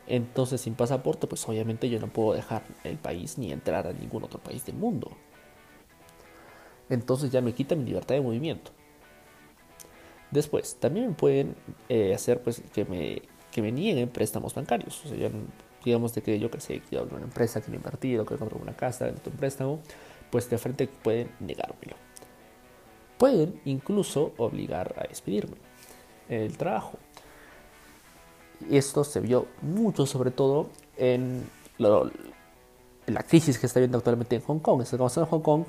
Entonces, 0.07 0.61
sin 0.61 0.75
pasaporte, 0.75 1.27
pues 1.27 1.47
obviamente 1.47 1.89
yo 1.89 1.99
no 1.99 2.07
puedo 2.07 2.33
dejar 2.33 2.63
el 2.83 2.97
país 2.97 3.37
ni 3.37 3.51
entrar 3.51 3.87
a 3.87 3.93
ningún 3.93 4.23
otro 4.23 4.39
país 4.39 4.65
del 4.65 4.75
mundo. 4.75 5.11
Entonces 6.89 7.31
ya 7.31 7.41
me 7.41 7.53
quita 7.53 7.75
mi 7.75 7.85
libertad 7.85 8.15
de 8.15 8.21
movimiento. 8.21 8.71
Después, 10.31 10.75
también 10.79 11.15
pueden 11.15 11.55
eh, 11.87 12.13
hacer 12.13 12.41
pues 12.41 12.61
que 12.73 12.85
me, 12.85 13.21
que 13.51 13.61
me 13.61 13.71
nieguen 13.71 14.09
préstamos 14.09 14.53
bancarios. 14.53 15.05
O 15.05 15.09
sea, 15.09 15.29
digamos 15.83 16.13
de 16.13 16.21
que 16.21 16.39
yo 16.39 16.51
que 16.51 16.59
sé, 16.59 16.81
quiero 16.87 17.05
una 17.05 17.23
empresa, 17.23 17.61
que 17.61 17.73
invertir 17.73 18.19
o 18.19 18.25
que 18.25 18.35
compro 18.35 18.59
una 18.59 18.75
casa, 18.75 19.05
de 19.05 19.11
un 19.11 19.37
préstamo, 19.37 19.79
pues 20.29 20.49
de 20.49 20.57
frente 20.57 20.87
pueden 20.87 21.31
negármelo. 21.39 21.95
Pueden 23.17 23.59
incluso 23.65 24.33
obligar 24.37 24.95
a 24.97 25.07
despedirme 25.07 25.57
el 26.29 26.55
trabajo. 26.57 26.97
Esto 28.69 29.03
se 29.03 29.19
vio 29.19 29.47
mucho, 29.61 30.05
sobre 30.05 30.31
todo 30.31 30.69
en, 30.97 31.43
la 31.77 33.23
crisis 33.23 33.57
que 33.57 33.65
está 33.65 33.79
viendo 33.79 33.97
actualmente 33.97 34.35
en 34.35 34.41
Hong 34.43 34.59
Kong. 34.59 34.81
Estamos 34.81 35.17
en 35.17 35.25
Hong 35.25 35.41
Kong, 35.41 35.65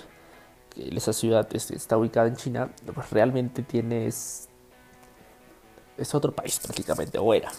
que 0.71 0.89
esa 0.97 1.12
ciudad 1.12 1.49
está 1.55 1.97
ubicada 1.97 2.29
en 2.29 2.37
China, 2.37 2.71
pues 2.95 3.11
realmente 3.11 3.62
tienes 3.62 4.50
es 6.00 6.15
otro 6.15 6.33
país 6.33 6.59
prácticamente, 6.59 7.19
o 7.19 7.35
era. 7.35 7.50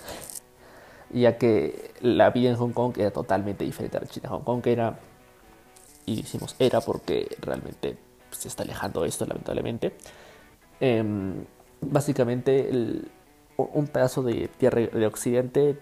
Ya 1.12 1.38
que 1.38 1.94
la 2.02 2.30
vida 2.32 2.50
en 2.50 2.56
Hong 2.56 2.72
Kong 2.72 2.94
era 2.98 3.12
totalmente 3.12 3.64
diferente 3.64 3.98
a 3.98 4.02
la 4.02 4.08
China. 4.08 4.30
Hong 4.30 4.44
Kong 4.44 4.66
era, 4.66 4.98
y 6.06 6.22
decimos 6.22 6.56
era 6.58 6.82
porque 6.82 7.38
realmente 7.42 7.98
se 8.32 8.48
está 8.48 8.64
alejando 8.64 9.06
esto, 9.06 9.26
lamentablemente. 9.26 9.96
Em, 10.80 11.46
básicamente 11.82 12.70
un 13.58 13.88
pedazo 13.88 14.24
de 14.24 14.48
tierra 14.48 14.82
de 14.82 15.06
Occidente, 15.06 15.78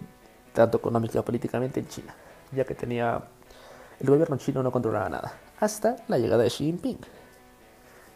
tanto 0.53 0.77
económica 0.77 1.19
y 1.19 1.21
políticamente, 1.21 1.79
en 1.79 1.87
China, 1.87 2.15
ya 2.51 2.65
que 2.65 2.75
tenía 2.75 3.23
el 3.99 4.09
gobierno 4.09 4.37
chino 4.37 4.63
no 4.63 4.71
controlaba 4.71 5.09
nada, 5.09 5.33
hasta 5.59 5.97
la 6.07 6.17
llegada 6.17 6.43
de 6.43 6.49
Xi 6.49 6.65
Jinping. 6.65 6.97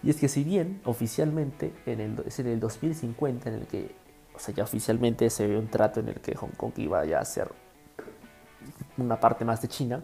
Y 0.03 0.09
es 0.09 0.17
que 0.17 0.27
si 0.27 0.43
bien 0.43 0.81
oficialmente 0.85 1.73
en 1.85 2.00
el, 2.00 2.23
es 2.25 2.39
en 2.39 2.47
el 2.47 2.59
2050 2.59 3.50
en 3.50 3.55
el 3.55 3.67
que 3.67 3.95
o 4.35 4.39
sea, 4.39 4.53
ya 4.53 4.63
oficialmente 4.63 5.29
se 5.29 5.47
ve 5.47 5.57
un 5.57 5.67
trato 5.67 6.00
en 6.00 6.09
el 6.09 6.19
que 6.19 6.35
Hong 6.35 6.51
Kong 6.57 6.73
iba 6.77 7.05
ya 7.05 7.19
a 7.19 7.25
ser 7.25 7.51
una 8.97 9.19
parte 9.19 9.45
más 9.45 9.62
de 9.62 9.67
China, 9.67 10.01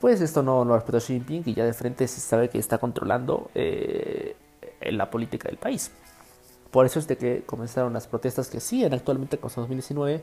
pues 0.00 0.20
esto 0.20 0.42
no 0.42 0.64
lo 0.64 0.74
respetó 0.74 0.98
Xi 0.98 1.14
Jinping 1.14 1.42
y 1.46 1.54
ya 1.54 1.64
de 1.64 1.74
frente 1.74 2.08
se 2.08 2.20
sabe 2.20 2.48
que 2.48 2.58
está 2.58 2.78
controlando 2.78 3.50
eh, 3.54 4.36
la 4.80 5.10
política 5.10 5.48
del 5.48 5.58
país. 5.58 5.92
Por 6.70 6.86
eso 6.86 6.98
es 6.98 7.08
de 7.08 7.16
que 7.16 7.42
comenzaron 7.44 7.92
las 7.92 8.06
protestas 8.06 8.48
que 8.48 8.60
siguen 8.60 8.94
actualmente 8.94 9.38
con 9.38 9.50
2019, 9.54 10.22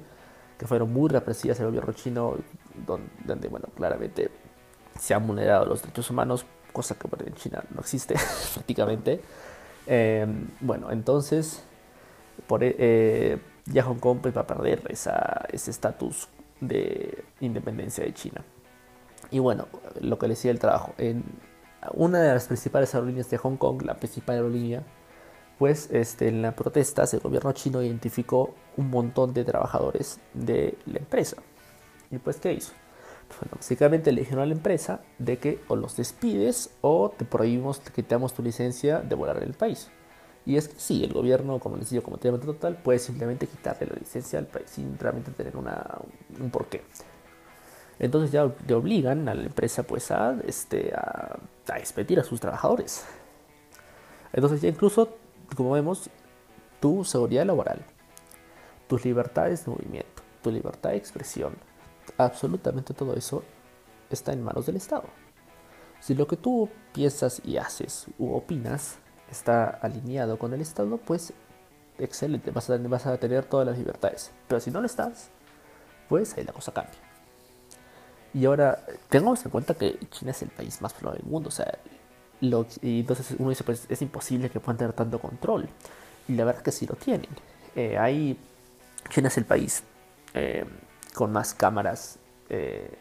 que 0.57 0.65
fueron 0.65 0.91
muy 0.91 1.09
represivas 1.09 1.59
el 1.59 1.67
gobierno 1.67 1.93
chino, 1.93 2.35
donde, 3.25 3.47
bueno, 3.49 3.67
claramente 3.75 4.31
se 4.97 5.13
han 5.13 5.25
vulnerado 5.25 5.65
los 5.65 5.81
derechos 5.81 6.09
humanos, 6.09 6.45
cosa 6.73 6.95
que 6.95 7.07
en 7.25 7.33
China 7.35 7.63
no 7.73 7.81
existe 7.81 8.15
prácticamente. 8.53 9.21
Eh, 9.85 10.27
bueno, 10.59 10.91
entonces 10.91 11.63
por, 12.45 12.59
eh, 12.63 13.39
ya 13.65 13.83
Hong 13.83 13.99
Kong 13.99 14.19
pues, 14.21 14.35
va 14.35 14.41
a 14.41 14.47
perder 14.47 14.83
ese 14.89 15.71
estatus 15.71 16.27
de 16.59 17.23
independencia 17.39 18.03
de 18.03 18.13
China. 18.13 18.43
Y 19.31 19.39
bueno, 19.39 19.67
lo 20.01 20.17
que 20.17 20.27
le 20.27 20.35
decía 20.35 20.51
el 20.51 20.59
trabajo, 20.59 20.93
en 20.97 21.23
una 21.93 22.21
de 22.21 22.33
las 22.33 22.47
principales 22.47 22.93
aerolíneas 22.93 23.29
de 23.29 23.37
Hong 23.37 23.57
Kong, 23.57 23.81
la 23.83 23.95
principal 23.95 24.35
aerolínea, 24.35 24.83
pues 25.57 25.89
este, 25.91 26.27
en 26.27 26.41
la 26.41 26.55
protesta 26.55 27.03
el 27.11 27.19
gobierno 27.19 27.51
chino 27.51 27.81
identificó 27.81 28.53
un 28.77 28.89
montón 28.89 29.33
de 29.33 29.43
trabajadores 29.43 30.19
de 30.33 30.77
la 30.85 30.99
empresa. 30.99 31.37
¿Y 32.11 32.19
pues 32.19 32.37
qué 32.37 32.53
hizo? 32.53 32.73
Bueno, 33.29 33.55
básicamente 33.55 34.11
le 34.11 34.21
dijeron 34.21 34.43
a 34.43 34.45
la 34.45 34.53
empresa 34.53 35.01
de 35.19 35.37
que 35.37 35.59
o 35.67 35.75
los 35.75 35.95
despides 35.95 36.71
o 36.81 37.09
te 37.09 37.25
prohibimos, 37.25 37.81
te 37.81 37.91
quitamos 37.91 38.33
tu 38.33 38.41
licencia 38.41 38.99
de 38.99 39.15
volar 39.15 39.37
en 39.37 39.43
el 39.43 39.53
país. 39.53 39.89
Y 40.45 40.55
es 40.55 40.69
que 40.69 40.79
sí, 40.79 41.03
el 41.03 41.11
gobierno, 41.11 41.59
como 41.59 41.75
les 41.75 41.89
digo, 41.89 42.03
como 42.03 42.17
tema 42.17 42.39
total, 42.39 42.77
puede 42.77 42.99
simplemente 42.99 43.47
quitarle 43.47 43.87
la 43.87 43.95
licencia 43.95 44.39
al 44.39 44.47
país 44.47 44.69
sin 44.69 44.97
realmente 44.97 45.31
tener 45.31 45.57
una, 45.57 45.99
un 46.39 46.49
porqué. 46.49 46.83
Entonces 47.99 48.31
ya 48.31 48.49
le 48.65 48.73
obligan 48.73 49.27
a 49.27 49.33
la 49.33 49.43
empresa 49.43 49.83
pues 49.83 50.09
a, 50.11 50.37
este, 50.45 50.93
a 50.95 51.39
despedir 51.77 52.19
a 52.19 52.23
sus 52.23 52.39
trabajadores. 52.39 53.05
Entonces 54.31 54.61
ya 54.61 54.69
incluso, 54.69 55.17
como 55.55 55.71
vemos, 55.71 56.09
tu 56.79 57.03
seguridad 57.03 57.45
laboral, 57.45 57.83
tus 58.87 59.03
libertades 59.03 59.65
de 59.65 59.71
movimiento, 59.71 60.23
tu 60.41 60.51
libertad 60.51 60.91
de 60.91 60.97
expresión, 60.97 61.55
absolutamente 62.17 62.93
todo 62.93 63.13
eso 63.15 63.43
está 64.09 64.33
en 64.33 64.43
manos 64.43 64.65
del 64.65 64.77
Estado. 64.77 65.05
Si 65.99 66.13
lo 66.13 66.27
que 66.27 66.37
tú 66.37 66.69
piensas 66.93 67.41
y 67.43 67.57
haces 67.57 68.07
u 68.17 68.33
opinas 68.33 68.97
está 69.31 69.67
alineado 69.69 70.37
con 70.37 70.53
el 70.53 70.61
Estado, 70.61 70.97
pues 70.97 71.33
excelente, 71.97 72.51
vas 72.51 72.69
a, 72.69 72.77
vas 72.77 73.05
a 73.05 73.17
tener 73.17 73.45
todas 73.45 73.67
las 73.67 73.77
libertades. 73.77 74.31
Pero 74.47 74.59
si 74.59 74.71
no 74.71 74.79
lo 74.79 74.85
estás, 74.85 75.29
pues 76.07 76.37
ahí 76.37 76.43
la 76.43 76.53
cosa 76.53 76.71
cambia. 76.71 76.99
Y 78.33 78.45
ahora, 78.45 78.79
tengamos 79.09 79.43
en 79.45 79.51
cuenta 79.51 79.73
que 79.73 79.97
China 80.11 80.31
es 80.31 80.41
el 80.41 80.49
país 80.49 80.81
más 80.81 80.93
poblado 80.93 81.17
del 81.17 81.25
mundo, 81.25 81.49
o 81.49 81.51
sea, 81.51 81.77
lo, 82.41 82.67
y 82.81 82.99
entonces 82.99 83.35
uno 83.39 83.49
dice, 83.49 83.63
pues 83.63 83.85
es 83.89 84.01
imposible 84.01 84.49
que 84.49 84.59
puedan 84.59 84.77
tener 84.77 84.93
tanto 84.93 85.19
control. 85.19 85.67
Y 86.27 86.33
la 86.33 86.45
verdad 86.45 86.59
es 86.59 86.63
que 86.65 86.71
sí 86.71 86.85
lo 86.85 86.95
tienen. 86.95 87.29
Eh, 87.75 88.35
China 89.09 89.29
es 89.29 89.37
el 89.37 89.45
país 89.45 89.83
eh, 90.33 90.65
con 91.17 91.31
más 91.31 91.55
cámaras 91.55 92.19
eh, 92.49 92.95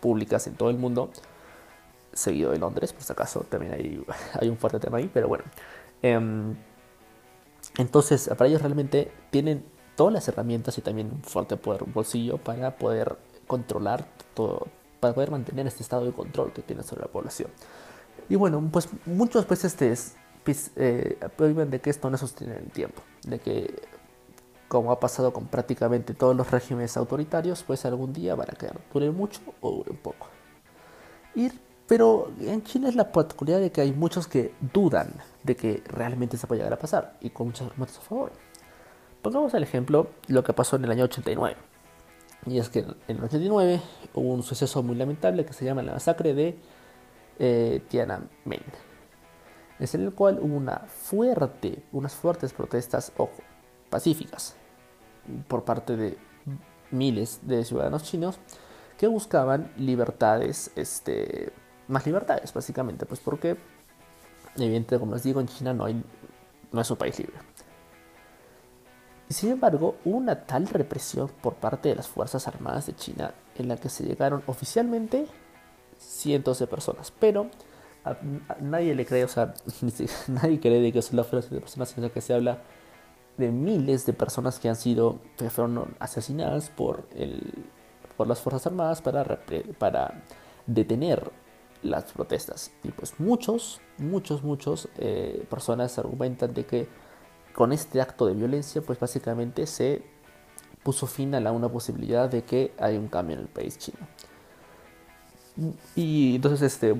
públicas 0.00 0.48
en 0.48 0.56
todo 0.56 0.70
el 0.70 0.76
mundo 0.76 1.10
seguido 2.12 2.50
de 2.50 2.58
Londres, 2.58 2.92
por 2.92 3.04
si 3.04 3.12
acaso, 3.12 3.46
también 3.48 3.74
hay, 3.74 4.04
hay 4.40 4.48
un 4.48 4.58
fuerte 4.58 4.80
tema 4.80 4.98
ahí, 4.98 5.08
pero 5.12 5.28
bueno. 5.28 5.44
Em, 6.02 6.56
entonces, 7.76 8.28
para 8.36 8.48
ellos 8.48 8.60
realmente 8.60 9.12
tienen 9.30 9.64
todas 9.94 10.12
las 10.12 10.26
herramientas 10.26 10.76
y 10.78 10.80
también 10.80 11.12
un 11.12 11.22
fuerte 11.22 11.56
poder 11.56 11.84
bolsillo 11.84 12.38
para 12.38 12.76
poder 12.76 13.16
controlar 13.46 14.08
todo, 14.34 14.66
para 14.98 15.14
poder 15.14 15.30
mantener 15.30 15.68
este 15.68 15.84
estado 15.84 16.04
de 16.04 16.12
control 16.12 16.52
que 16.52 16.62
tienen 16.62 16.84
sobre 16.84 17.02
la 17.02 17.08
población. 17.08 17.50
Y 18.28 18.34
bueno, 18.34 18.68
pues 18.72 18.88
muchos 19.06 19.46
veces 19.46 19.76
te 19.76 19.94
pues, 20.42 20.72
eh, 20.74 21.18
de 21.70 21.80
que 21.80 21.90
esto 21.90 22.10
no 22.10 22.18
sostiene 22.18 22.56
el 22.56 22.70
tiempo, 22.72 23.00
de 23.22 23.38
que 23.38 23.80
como 24.68 24.92
ha 24.92 25.00
pasado 25.00 25.32
con 25.32 25.46
prácticamente 25.46 26.14
todos 26.14 26.36
los 26.36 26.50
regímenes 26.50 26.96
autoritarios, 26.96 27.62
pues 27.62 27.84
algún 27.84 28.12
día 28.12 28.34
van 28.34 28.48
a 28.50 28.56
quedar, 28.56 28.78
dure 28.92 29.10
mucho 29.10 29.40
o 29.60 29.70
dure 29.72 29.90
un 29.90 29.96
poco. 29.96 30.28
Pero 31.88 32.30
en 32.40 32.62
China 32.64 32.90
es 32.90 32.94
la 32.94 33.10
particularidad 33.10 33.60
de 33.60 33.72
que 33.72 33.80
hay 33.80 33.92
muchos 33.92 34.28
que 34.28 34.52
dudan 34.74 35.10
de 35.42 35.56
que 35.56 35.82
realmente 35.86 36.36
se 36.36 36.46
puede 36.46 36.58
llegar 36.60 36.74
a 36.74 36.78
pasar 36.78 37.16
y 37.22 37.30
con 37.30 37.46
muchos 37.46 37.66
argumentos 37.66 37.96
a 37.96 38.02
favor. 38.02 38.30
Pongamos 39.22 39.54
el 39.54 39.62
ejemplo 39.62 40.10
lo 40.26 40.44
que 40.44 40.52
pasó 40.52 40.76
en 40.76 40.84
el 40.84 40.90
año 40.90 41.04
89. 41.04 41.56
Y 42.46 42.58
es 42.58 42.68
que 42.68 42.80
en 42.80 43.16
el 43.16 43.24
89 43.24 43.80
hubo 44.14 44.34
un 44.34 44.42
suceso 44.42 44.82
muy 44.82 44.96
lamentable 44.96 45.46
que 45.46 45.54
se 45.54 45.64
llama 45.64 45.82
la 45.82 45.92
masacre 45.94 46.34
de 46.34 46.58
eh, 47.38 47.82
Tiananmen. 47.88 48.62
Es 49.78 49.94
en 49.94 50.02
el 50.02 50.12
cual 50.12 50.38
hubo 50.42 50.56
una 50.56 50.80
fuerte, 50.88 51.82
unas 51.92 52.14
fuertes 52.14 52.52
protestas, 52.52 53.12
ojo, 53.16 53.32
pacíficas, 53.88 54.56
por 55.48 55.64
parte 55.64 55.96
de 55.96 56.18
miles 56.90 57.40
de 57.42 57.64
ciudadanos 57.64 58.02
chinos 58.04 58.38
que 58.96 59.06
buscaban 59.06 59.72
libertades 59.76 60.70
este, 60.74 61.52
más 61.86 62.04
libertades, 62.06 62.52
básicamente, 62.52 63.06
pues 63.06 63.20
porque, 63.20 63.56
evidentemente, 64.56 64.98
como 64.98 65.14
les 65.14 65.22
digo, 65.22 65.40
en 65.40 65.46
China 65.46 65.72
no, 65.72 65.84
hay, 65.84 66.02
no 66.72 66.80
es 66.80 66.90
un 66.90 66.96
país 66.96 67.18
libre. 67.18 67.36
Sin 69.28 69.50
embargo, 69.50 69.96
hubo 70.04 70.16
una 70.16 70.46
tal 70.46 70.66
represión 70.66 71.30
por 71.42 71.54
parte 71.54 71.90
de 71.90 71.94
las 71.94 72.08
Fuerzas 72.08 72.48
Armadas 72.48 72.86
de 72.86 72.94
China 72.94 73.34
en 73.56 73.68
la 73.68 73.76
que 73.76 73.88
se 73.88 74.04
llegaron 74.04 74.42
oficialmente 74.46 75.26
cientos 75.98 76.58
de 76.58 76.66
personas, 76.66 77.12
pero 77.18 77.50
nadie 78.60 78.94
le 78.94 79.04
cree, 79.04 79.24
o 79.24 79.28
sea, 79.28 79.54
nadie 80.28 80.60
cree 80.60 80.92
que 80.92 81.02
son 81.02 81.16
las 81.16 81.26
fuerzas 81.26 81.50
de 81.50 81.60
personas, 81.60 81.90
sino 81.90 82.10
que 82.10 82.20
se 82.20 82.34
habla 82.34 82.58
de 83.38 83.50
miles 83.50 84.04
de 84.04 84.12
personas 84.12 84.58
que 84.58 84.68
han 84.68 84.76
sido, 84.76 85.20
que 85.36 85.48
fueron 85.48 85.96
asesinadas 86.00 86.70
por, 86.70 87.08
el, 87.14 87.64
por 88.16 88.26
las 88.26 88.40
Fuerzas 88.40 88.66
Armadas 88.66 89.00
para, 89.00 89.40
para 89.78 90.22
detener 90.66 91.30
las 91.82 92.12
protestas. 92.12 92.72
Y 92.82 92.90
pues 92.90 93.18
muchos, 93.18 93.80
muchos, 93.98 94.42
muchos 94.42 94.88
eh, 94.98 95.46
personas 95.48 95.98
argumentan 95.98 96.52
de 96.52 96.66
que 96.66 96.88
con 97.54 97.72
este 97.72 98.00
acto 98.00 98.26
de 98.26 98.34
violencia, 98.34 98.82
pues 98.82 98.98
básicamente 98.98 99.66
se 99.66 100.02
puso 100.82 101.06
fin 101.06 101.34
a 101.34 101.40
la 101.40 101.52
una 101.52 101.68
posibilidad 101.68 102.28
de 102.28 102.42
que 102.42 102.72
haya 102.78 102.98
un 102.98 103.08
cambio 103.08 103.36
en 103.36 103.42
el 103.42 103.48
país 103.48 103.78
chino. 103.78 103.98
Y 105.96 106.36
entonces, 106.36 106.62
este, 106.62 106.94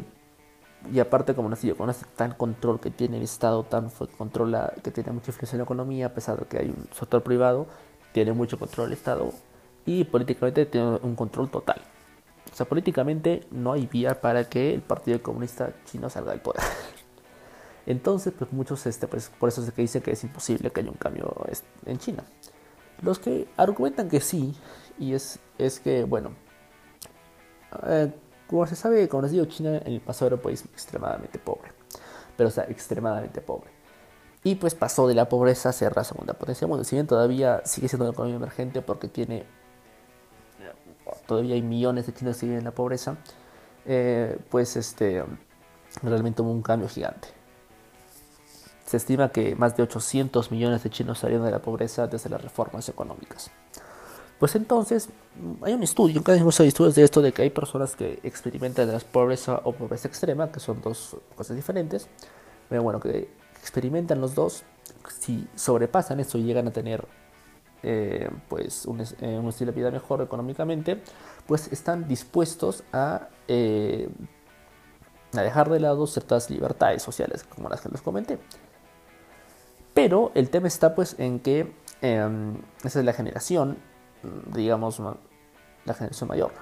y 0.92 1.00
aparte, 1.00 1.34
como 1.34 1.48
les 1.48 1.60
digo, 1.60 1.76
con 1.76 1.90
este 1.90 2.06
tan 2.16 2.32
control 2.32 2.80
que 2.80 2.90
tiene 2.90 3.16
el 3.16 3.24
Estado, 3.24 3.64
tan 3.64 3.90
controla, 4.16 4.72
que 4.82 4.90
tiene 4.90 5.12
mucha 5.12 5.30
influencia 5.30 5.56
en 5.56 5.58
la 5.58 5.64
economía, 5.64 6.06
a 6.06 6.14
pesar 6.14 6.38
de 6.38 6.46
que 6.46 6.58
hay 6.58 6.68
un 6.68 6.88
sector 6.92 7.22
privado, 7.22 7.66
tiene 8.12 8.32
mucho 8.32 8.58
control 8.58 8.88
el 8.88 8.92
Estado 8.94 9.32
y 9.84 10.04
políticamente 10.04 10.66
tiene 10.66 10.98
un 11.02 11.14
control 11.16 11.50
total. 11.50 11.80
O 12.52 12.56
sea, 12.56 12.66
políticamente 12.66 13.46
no 13.50 13.72
hay 13.72 13.86
vía 13.86 14.20
para 14.20 14.44
que 14.44 14.74
el 14.74 14.80
Partido 14.80 15.22
Comunista 15.22 15.72
Chino 15.84 16.08
salga 16.08 16.32
del 16.32 16.40
poder. 16.40 16.62
Entonces, 17.86 18.32
pues 18.36 18.52
muchos, 18.52 18.86
este, 18.86 19.06
pues, 19.08 19.30
por 19.38 19.48
eso 19.48 19.62
es 19.62 19.72
que 19.72 19.82
dicen 19.82 20.02
que 20.02 20.12
es 20.12 20.22
imposible 20.22 20.70
que 20.70 20.80
haya 20.80 20.90
un 20.90 20.96
cambio 20.96 21.34
en 21.86 21.98
China. 21.98 22.24
Los 23.02 23.18
que 23.18 23.48
argumentan 23.56 24.08
que 24.08 24.20
sí, 24.20 24.54
y 24.98 25.14
es, 25.14 25.38
es 25.56 25.80
que, 25.80 26.04
bueno, 26.04 26.32
eh, 27.86 28.12
como 28.48 28.66
se 28.66 28.76
sabe, 28.76 29.08
como 29.08 29.22
les 29.22 29.32
digo, 29.32 29.44
China 29.44 29.76
en 29.76 29.92
el 29.92 30.00
pasado 30.00 30.28
era 30.28 30.36
un 30.36 30.42
país 30.42 30.64
extremadamente 30.64 31.38
pobre, 31.38 31.70
pero 32.36 32.48
o 32.48 32.52
sea, 32.52 32.64
extremadamente 32.64 33.40
pobre. 33.40 33.70
Y 34.44 34.54
pues 34.54 34.74
pasó 34.74 35.06
de 35.06 35.14
la 35.14 35.28
pobreza 35.28 35.68
a 35.68 35.72
ser 35.72 35.96
la 35.96 36.04
segunda 36.04 36.32
potencia 36.34 36.66
Bueno, 36.66 36.84
Si 36.84 36.96
bien 36.96 37.06
todavía 37.06 37.62
sigue 37.64 37.88
siendo 37.88 38.04
una 38.04 38.12
economía 38.12 38.36
emergente 38.36 38.82
porque 38.82 39.08
tiene, 39.08 39.44
todavía 41.26 41.54
hay 41.54 41.62
millones 41.62 42.06
de 42.06 42.14
chinos 42.14 42.38
que 42.38 42.46
viven 42.46 42.60
en 42.60 42.64
la 42.64 42.70
pobreza, 42.70 43.16
eh, 43.84 44.38
pues 44.50 44.76
este, 44.76 45.24
realmente 46.02 46.42
hubo 46.42 46.50
un 46.50 46.62
cambio 46.62 46.88
gigante. 46.88 47.28
Se 48.86 48.96
estima 48.96 49.30
que 49.30 49.54
más 49.54 49.76
de 49.76 49.82
800 49.82 50.50
millones 50.50 50.82
de 50.82 50.88
chinos 50.88 51.18
salieron 51.18 51.44
de 51.44 51.52
la 51.52 51.60
pobreza 51.60 52.06
desde 52.06 52.30
las 52.30 52.40
reformas 52.40 52.88
económicas. 52.88 53.50
Pues 54.38 54.54
entonces, 54.54 55.08
hay 55.62 55.72
un 55.72 55.82
estudio, 55.82 56.22
cada 56.22 56.42
vez 56.42 56.60
hay 56.60 56.68
estudios 56.68 56.94
de 56.94 57.02
esto, 57.02 57.20
de 57.20 57.32
que 57.32 57.42
hay 57.42 57.50
personas 57.50 57.96
que 57.96 58.20
experimentan 58.22 58.90
la 58.90 59.00
pobreza 59.00 59.60
o 59.64 59.72
pobreza 59.72 60.06
extrema, 60.06 60.52
que 60.52 60.60
son 60.60 60.80
dos 60.80 61.16
cosas 61.34 61.56
diferentes. 61.56 62.08
Pero 62.68 62.82
bueno, 62.82 63.00
que 63.00 63.28
experimentan 63.60 64.20
los 64.20 64.34
dos, 64.34 64.62
si 65.20 65.48
sobrepasan 65.56 66.20
esto 66.20 66.38
y 66.38 66.44
llegan 66.44 66.68
a 66.68 66.70
tener 66.70 67.04
eh, 67.82 68.30
pues 68.48 68.86
un, 68.86 69.00
eh, 69.00 69.42
estilo 69.48 69.72
de 69.72 69.78
vida 69.78 69.90
mejor 69.90 70.22
económicamente, 70.22 71.02
pues 71.46 71.72
están 71.72 72.06
dispuestos 72.06 72.84
a, 72.92 73.28
eh, 73.48 74.08
a 75.32 75.42
dejar 75.42 75.68
de 75.70 75.80
lado 75.80 76.06
ciertas 76.06 76.48
libertades 76.50 77.02
sociales, 77.02 77.44
como 77.44 77.68
las 77.68 77.80
que 77.80 77.88
les 77.88 78.02
comenté. 78.02 78.38
Pero 79.94 80.30
el 80.34 80.50
tema 80.50 80.68
está 80.68 80.94
pues 80.94 81.16
en 81.18 81.40
que 81.40 81.72
em, 82.02 82.56
esa 82.84 83.00
es 83.00 83.04
la 83.04 83.12
generación, 83.12 83.78
digamos, 84.52 85.00
la 85.84 85.94
generación 85.94 86.28
mayor. 86.28 86.52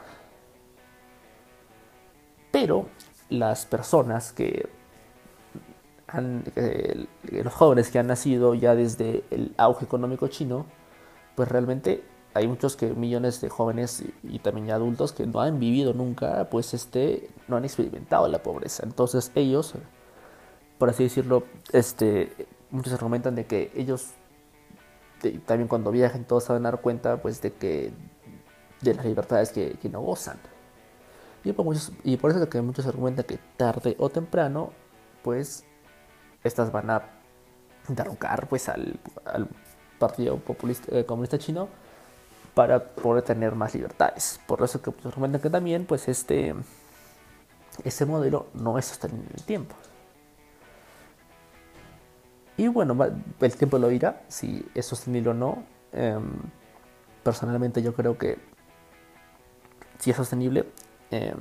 Pero 2.50 2.86
las 3.28 3.66
personas 3.66 4.32
que 4.32 4.68
han, 6.06 6.44
los 7.30 7.52
jóvenes 7.52 7.90
que 7.90 7.98
han 7.98 8.06
nacido 8.06 8.54
ya 8.54 8.74
desde 8.74 9.24
el 9.30 9.54
auge 9.56 9.84
económico 9.84 10.28
chino, 10.28 10.66
pues 11.34 11.48
realmente 11.48 12.04
hay 12.36 12.48
muchos 12.48 12.76
que 12.76 12.92
millones 12.92 13.40
de 13.40 13.48
jóvenes 13.48 14.04
y, 14.22 14.38
también 14.40 14.70
adultos 14.70 15.12
que 15.12 15.26
no 15.26 15.40
han 15.40 15.58
vivido 15.58 15.94
nunca, 15.94 16.48
pues 16.50 16.74
este, 16.74 17.30
no 17.48 17.56
han 17.56 17.64
experimentado 17.64 18.28
la 18.28 18.42
pobreza. 18.42 18.84
Entonces 18.84 19.32
ellos, 19.34 19.74
por 20.78 20.90
así 20.90 21.04
decirlo, 21.04 21.44
este, 21.72 22.46
muchos 22.70 22.92
argumentan 22.92 23.34
de 23.34 23.46
que 23.46 23.72
ellos 23.74 24.10
también 25.44 25.68
cuando 25.68 25.90
viajen 25.90 26.24
todos 26.24 26.44
se 26.44 26.52
van 26.52 26.66
a 26.66 26.70
dar 26.70 26.80
cuenta 26.80 27.20
pues 27.20 27.40
de 27.40 27.52
que 27.52 27.92
de 28.80 28.94
las 28.94 29.04
libertades 29.04 29.50
que, 29.50 29.78
no 29.90 30.00
gozan. 30.00 30.38
Y 31.44 31.52
por, 31.52 31.64
muchos, 31.64 31.92
y 32.04 32.16
por 32.16 32.30
eso 32.30 32.48
que 32.48 32.60
muchos 32.60 32.86
argumentan 32.86 33.24
que 33.24 33.38
tarde 33.56 33.96
o 33.98 34.08
temprano 34.10 34.72
pues 35.22 35.64
estas 36.44 36.70
van 36.72 36.90
a 36.90 37.02
derrocar 37.88 38.48
pues 38.48 38.68
al, 38.68 38.98
partido 39.98 40.36
populista 40.36 40.94
eh, 40.94 41.06
comunista 41.06 41.38
chino 41.38 41.68
para 42.54 42.84
poder 42.84 43.22
tener 43.22 43.54
más 43.54 43.74
libertades. 43.74 44.40
Por 44.46 44.62
eso 44.62 44.82
que 44.82 44.90
muchos 44.90 45.06
argumentan 45.06 45.40
que 45.40 45.50
también 45.50 45.86
pues 45.86 46.08
este 46.08 46.54
ese 47.84 48.06
modelo 48.06 48.46
no 48.54 48.78
es 48.78 48.86
sostenible 48.86 49.26
en 49.28 49.36
el 49.36 49.44
tiempo 49.44 49.74
y 52.56 52.68
bueno, 52.68 52.96
el 53.40 53.56
tiempo 53.56 53.78
lo 53.78 53.88
dirá 53.88 54.22
si 54.28 54.66
es 54.74 54.86
sostenible 54.86 55.30
o 55.30 55.34
no. 55.34 55.64
Em, 55.92 56.24
personalmente 57.22 57.82
yo 57.82 57.94
creo 57.94 58.16
que 58.16 58.38
sí 59.98 60.10
es 60.10 60.16
sostenible. 60.16 60.66
Em, 61.10 61.36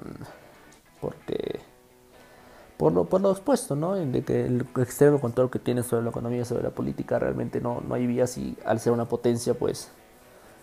porque 1.00 1.60
por 2.78 2.92
lo, 2.92 3.06
por 3.06 3.22
lo 3.22 3.32
expuesto, 3.32 3.76
¿no? 3.76 3.96
De 3.96 4.24
que 4.24 4.46
el 4.46 4.68
extremo 4.78 5.22
control 5.22 5.50
que 5.50 5.60
tiene 5.60 5.84
sobre 5.84 6.04
la 6.04 6.10
economía, 6.10 6.44
sobre 6.44 6.64
la 6.64 6.72
política, 6.72 7.20
realmente 7.20 7.62
no, 7.62 7.82
no 7.82 7.96
hay 7.96 8.06
vías 8.06 8.38
y 8.38 8.58
al 8.66 8.80
ser 8.80 8.92
una 8.92 9.06
potencia, 9.06 9.54
pues 9.54 9.92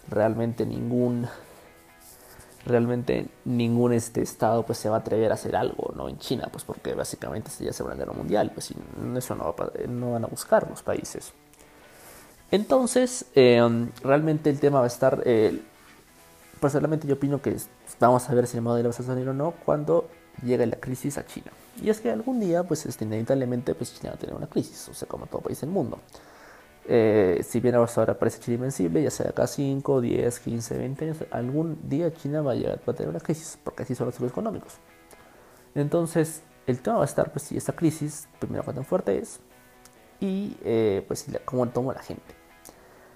realmente 0.08 0.66
ningún 0.66 1.26
realmente 2.64 3.26
ningún 3.44 3.92
este 3.92 4.22
estado 4.22 4.64
pues 4.64 4.78
se 4.78 4.88
va 4.88 4.96
a 4.96 4.98
atrever 5.00 5.30
a 5.32 5.34
hacer 5.34 5.56
algo 5.56 5.92
no 5.96 6.08
en 6.08 6.18
China 6.18 6.48
pues 6.50 6.64
porque 6.64 6.94
básicamente 6.94 7.50
ya 7.58 7.72
se 7.72 7.82
va 7.82 7.92
a 7.92 8.12
mundial 8.12 8.50
pues 8.52 8.72
eso 9.16 9.34
no, 9.34 9.54
no, 9.88 10.12
van 10.12 10.24
a 10.24 10.28
buscar 10.28 10.68
los 10.68 10.82
países. 10.82 11.32
Entonces 12.50 13.26
em, 13.34 13.90
realmente 14.02 14.50
el 14.50 14.60
tema 14.60 14.78
va 14.78 14.84
a 14.84 14.88
estar 14.88 15.22
eh, 15.24 15.60
personalmente 16.60 17.08
yo 17.08 17.14
opino 17.14 17.40
que 17.42 17.56
vamos 17.98 18.28
a 18.28 18.34
ver 18.34 18.46
si 18.46 18.56
el 18.56 18.62
modelo 18.62 18.90
va 18.90 18.96
a 18.96 19.02
salir 19.02 19.28
o 19.28 19.34
no 19.34 19.52
cuando 19.64 20.08
llegue 20.44 20.66
la 20.66 20.76
crisis 20.76 21.18
a 21.18 21.26
China. 21.26 21.50
Y 21.82 21.88
es 21.90 22.00
que 22.00 22.10
algún 22.10 22.38
día 22.38 22.62
pues 22.62 22.86
este, 22.86 23.04
inevitablemente 23.04 23.74
pues 23.74 23.94
China 23.98 24.10
va 24.10 24.16
a 24.16 24.18
tener 24.18 24.36
una 24.36 24.46
crisis 24.46 24.88
o 24.88 24.94
sea 24.94 25.08
como 25.08 25.26
todo 25.26 25.40
país 25.40 25.60
del 25.60 25.70
mundo 25.70 25.98
eh, 26.84 27.40
si 27.48 27.60
bien 27.60 27.74
ahora 27.76 28.18
parece 28.18 28.40
China 28.40 28.56
invencible, 28.56 29.02
ya 29.02 29.10
sea 29.10 29.30
acá 29.30 29.46
5, 29.46 30.00
10, 30.00 30.40
15, 30.40 30.78
20 30.78 31.04
años, 31.04 31.16
algún 31.30 31.78
día 31.88 32.12
China 32.12 32.42
va 32.42 32.52
a, 32.52 32.54
llegar, 32.54 32.80
a 32.84 32.92
tener 32.92 33.08
una 33.08 33.20
crisis, 33.20 33.58
porque 33.62 33.84
así 33.84 33.94
son 33.94 34.06
los 34.06 34.14
ciclos 34.14 34.32
económicos. 34.32 34.74
Entonces, 35.74 36.42
el 36.66 36.80
tema 36.80 36.96
va 36.96 37.02
a 37.02 37.06
estar, 37.06 37.30
pues, 37.30 37.44
si 37.44 37.56
esta 37.56 37.72
crisis, 37.74 38.28
primero, 38.38 38.64
cuán 38.64 38.76
tan 38.76 38.84
fuerte 38.84 39.18
es, 39.18 39.40
y 40.20 40.56
eh, 40.64 41.04
pues, 41.06 41.26
cómo 41.44 41.68
toma 41.68 41.94
la 41.94 42.02
gente. 42.02 42.34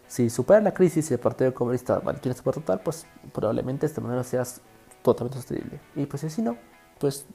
Si 0.07 0.31
supera 0.31 0.61
la 0.61 0.72
crisis 0.72 1.11
y 1.11 1.14
el 1.14 1.20
Partido 1.20 1.52
Comunista 1.52 2.00
mantiene 2.00 2.37
su 2.37 2.44
poder 2.44 2.61
total, 2.61 2.81
pues, 2.81 3.07
probablemente 3.33 3.87
este 3.87 4.00
modelo 4.00 4.22
sea 4.22 4.44
totalmente 5.02 5.38
sostenible. 5.38 5.81
Y 5.96 6.07
pues, 6.07 6.22
si 6.33 6.42
no, 6.42 6.57
pues, 7.00 7.26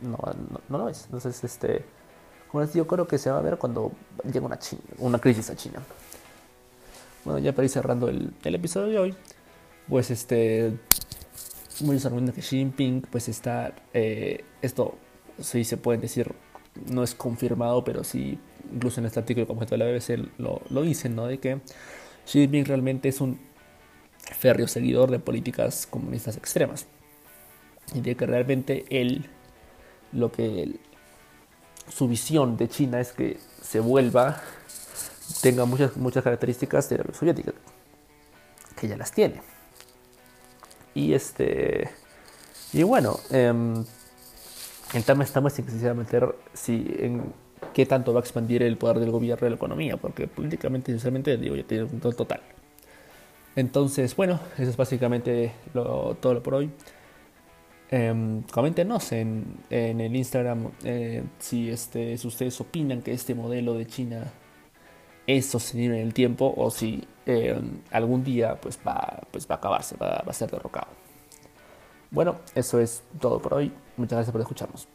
no, 0.00 0.18
no, 0.50 0.60
no 0.68 0.78
lo 0.78 0.88
es. 0.90 1.06
Entonces, 1.06 1.42
este 1.42 1.84
digo, 2.72 2.86
creo 2.86 3.06
que 3.06 3.18
se 3.18 3.30
va 3.30 3.38
a 3.38 3.42
ver 3.42 3.58
cuando 3.58 3.92
llegue 4.24 4.40
una, 4.40 4.58
una 4.98 5.18
crisis 5.18 5.50
a 5.50 5.56
China. 5.56 5.80
Bueno, 7.24 7.38
ya 7.38 7.52
para 7.52 7.64
ir 7.64 7.70
cerrando 7.70 8.08
el, 8.08 8.32
episodio 8.42 8.88
de 8.88 8.98
hoy, 8.98 9.14
pues 9.88 10.10
este, 10.10 10.72
muchos 11.80 12.06
argumentan 12.06 12.34
que 12.34 12.40
Xi 12.40 12.56
Jinping, 12.56 13.02
pues 13.02 13.28
está, 13.28 13.74
eh, 13.92 14.44
esto 14.62 14.96
sí 15.38 15.64
se 15.64 15.76
puede 15.76 15.98
decir, 15.98 16.32
no 16.86 17.02
es 17.02 17.14
confirmado, 17.14 17.84
pero 17.84 18.04
sí, 18.04 18.38
incluso 18.72 19.00
en 19.00 19.06
este 19.06 19.20
artículo 19.20 19.46
como 19.46 19.64
de 19.64 19.76
la 19.76 19.86
BBC 19.86 20.18
lo, 20.38 20.62
lo 20.70 20.82
dicen, 20.82 21.14
¿no? 21.14 21.26
De 21.26 21.38
que 21.38 21.60
Xi 22.24 22.40
Jinping 22.40 22.64
realmente 22.64 23.08
es 23.08 23.20
un 23.20 23.38
férreo 24.38 24.68
seguidor 24.68 25.10
de 25.10 25.18
políticas 25.18 25.86
comunistas 25.86 26.36
extremas. 26.36 26.86
Y 27.94 28.00
de 28.00 28.16
que 28.16 28.26
realmente 28.26 28.84
él, 28.90 29.28
lo 30.12 30.30
que 30.30 30.78
su 31.90 32.08
visión 32.08 32.56
de 32.56 32.68
China 32.68 33.00
es 33.00 33.12
que 33.12 33.38
se 33.62 33.80
vuelva, 33.80 34.40
tenga 35.42 35.64
muchas, 35.64 35.96
muchas 35.96 36.24
características 36.24 36.88
de 36.88 36.96
la 36.96 37.02
Unión 37.02 37.14
Soviética, 37.14 37.52
que 38.78 38.88
ya 38.88 38.96
las 38.96 39.12
tiene. 39.12 39.42
Y 40.94 41.12
este, 41.12 41.90
y 42.72 42.82
bueno, 42.82 43.18
eh, 43.30 43.52
el 44.94 45.04
tema 45.04 45.24
está 45.24 45.40
más 45.40 45.58
en 45.58 45.96
meter 45.96 46.34
si, 46.52 46.86
en 46.98 47.32
qué 47.72 47.86
tanto 47.86 48.12
va 48.12 48.20
a 48.20 48.22
expandir 48.22 48.62
el 48.62 48.76
poder 48.76 48.98
del 48.98 49.10
gobierno 49.10 49.44
de 49.44 49.50
la 49.50 49.56
economía, 49.56 49.96
porque 49.96 50.26
políticamente, 50.26 50.92
sinceramente, 50.92 51.36
digo, 51.36 51.56
ya 51.56 51.64
tiene 51.64 51.84
un 51.84 51.90
control 51.90 52.16
total. 52.16 52.40
Entonces, 53.56 54.14
bueno, 54.16 54.40
eso 54.58 54.70
es 54.70 54.76
básicamente 54.76 55.52
todo 55.72 56.34
lo 56.34 56.42
por 56.42 56.54
hoy. 56.54 56.70
Eh, 57.92 58.42
coméntenos 58.52 59.10
en, 59.10 59.58
en, 59.68 60.00
el 60.00 60.14
Instagram 60.14 60.70
eh, 60.84 61.24
si, 61.40 61.70
este, 61.70 62.16
si 62.16 62.28
ustedes 62.28 62.60
opinan 62.60 63.02
que 63.02 63.12
este 63.12 63.34
modelo 63.34 63.74
de 63.74 63.84
China 63.86 64.32
es 65.26 65.46
sostenible 65.46 66.00
en 66.00 66.06
el 66.06 66.14
tiempo 66.14 66.54
o 66.56 66.70
si 66.70 67.04
em, 67.26 67.80
algún 67.90 68.22
día 68.22 68.60
pues 68.60 68.78
va, 68.86 69.20
pues 69.32 69.48
va 69.50 69.56
a 69.56 69.58
acabarse, 69.58 69.96
va 69.96 70.22
a 70.24 70.32
ser 70.32 70.50
derrocado. 70.50 70.88
Bueno, 72.12 72.36
eso 72.54 72.80
es 72.80 73.02
todo 73.20 73.40
por 73.40 73.54
hoy. 73.54 73.72
Muchas 73.96 74.16
gracias 74.16 74.32
por 74.32 74.40
escucharnos. 74.40 74.88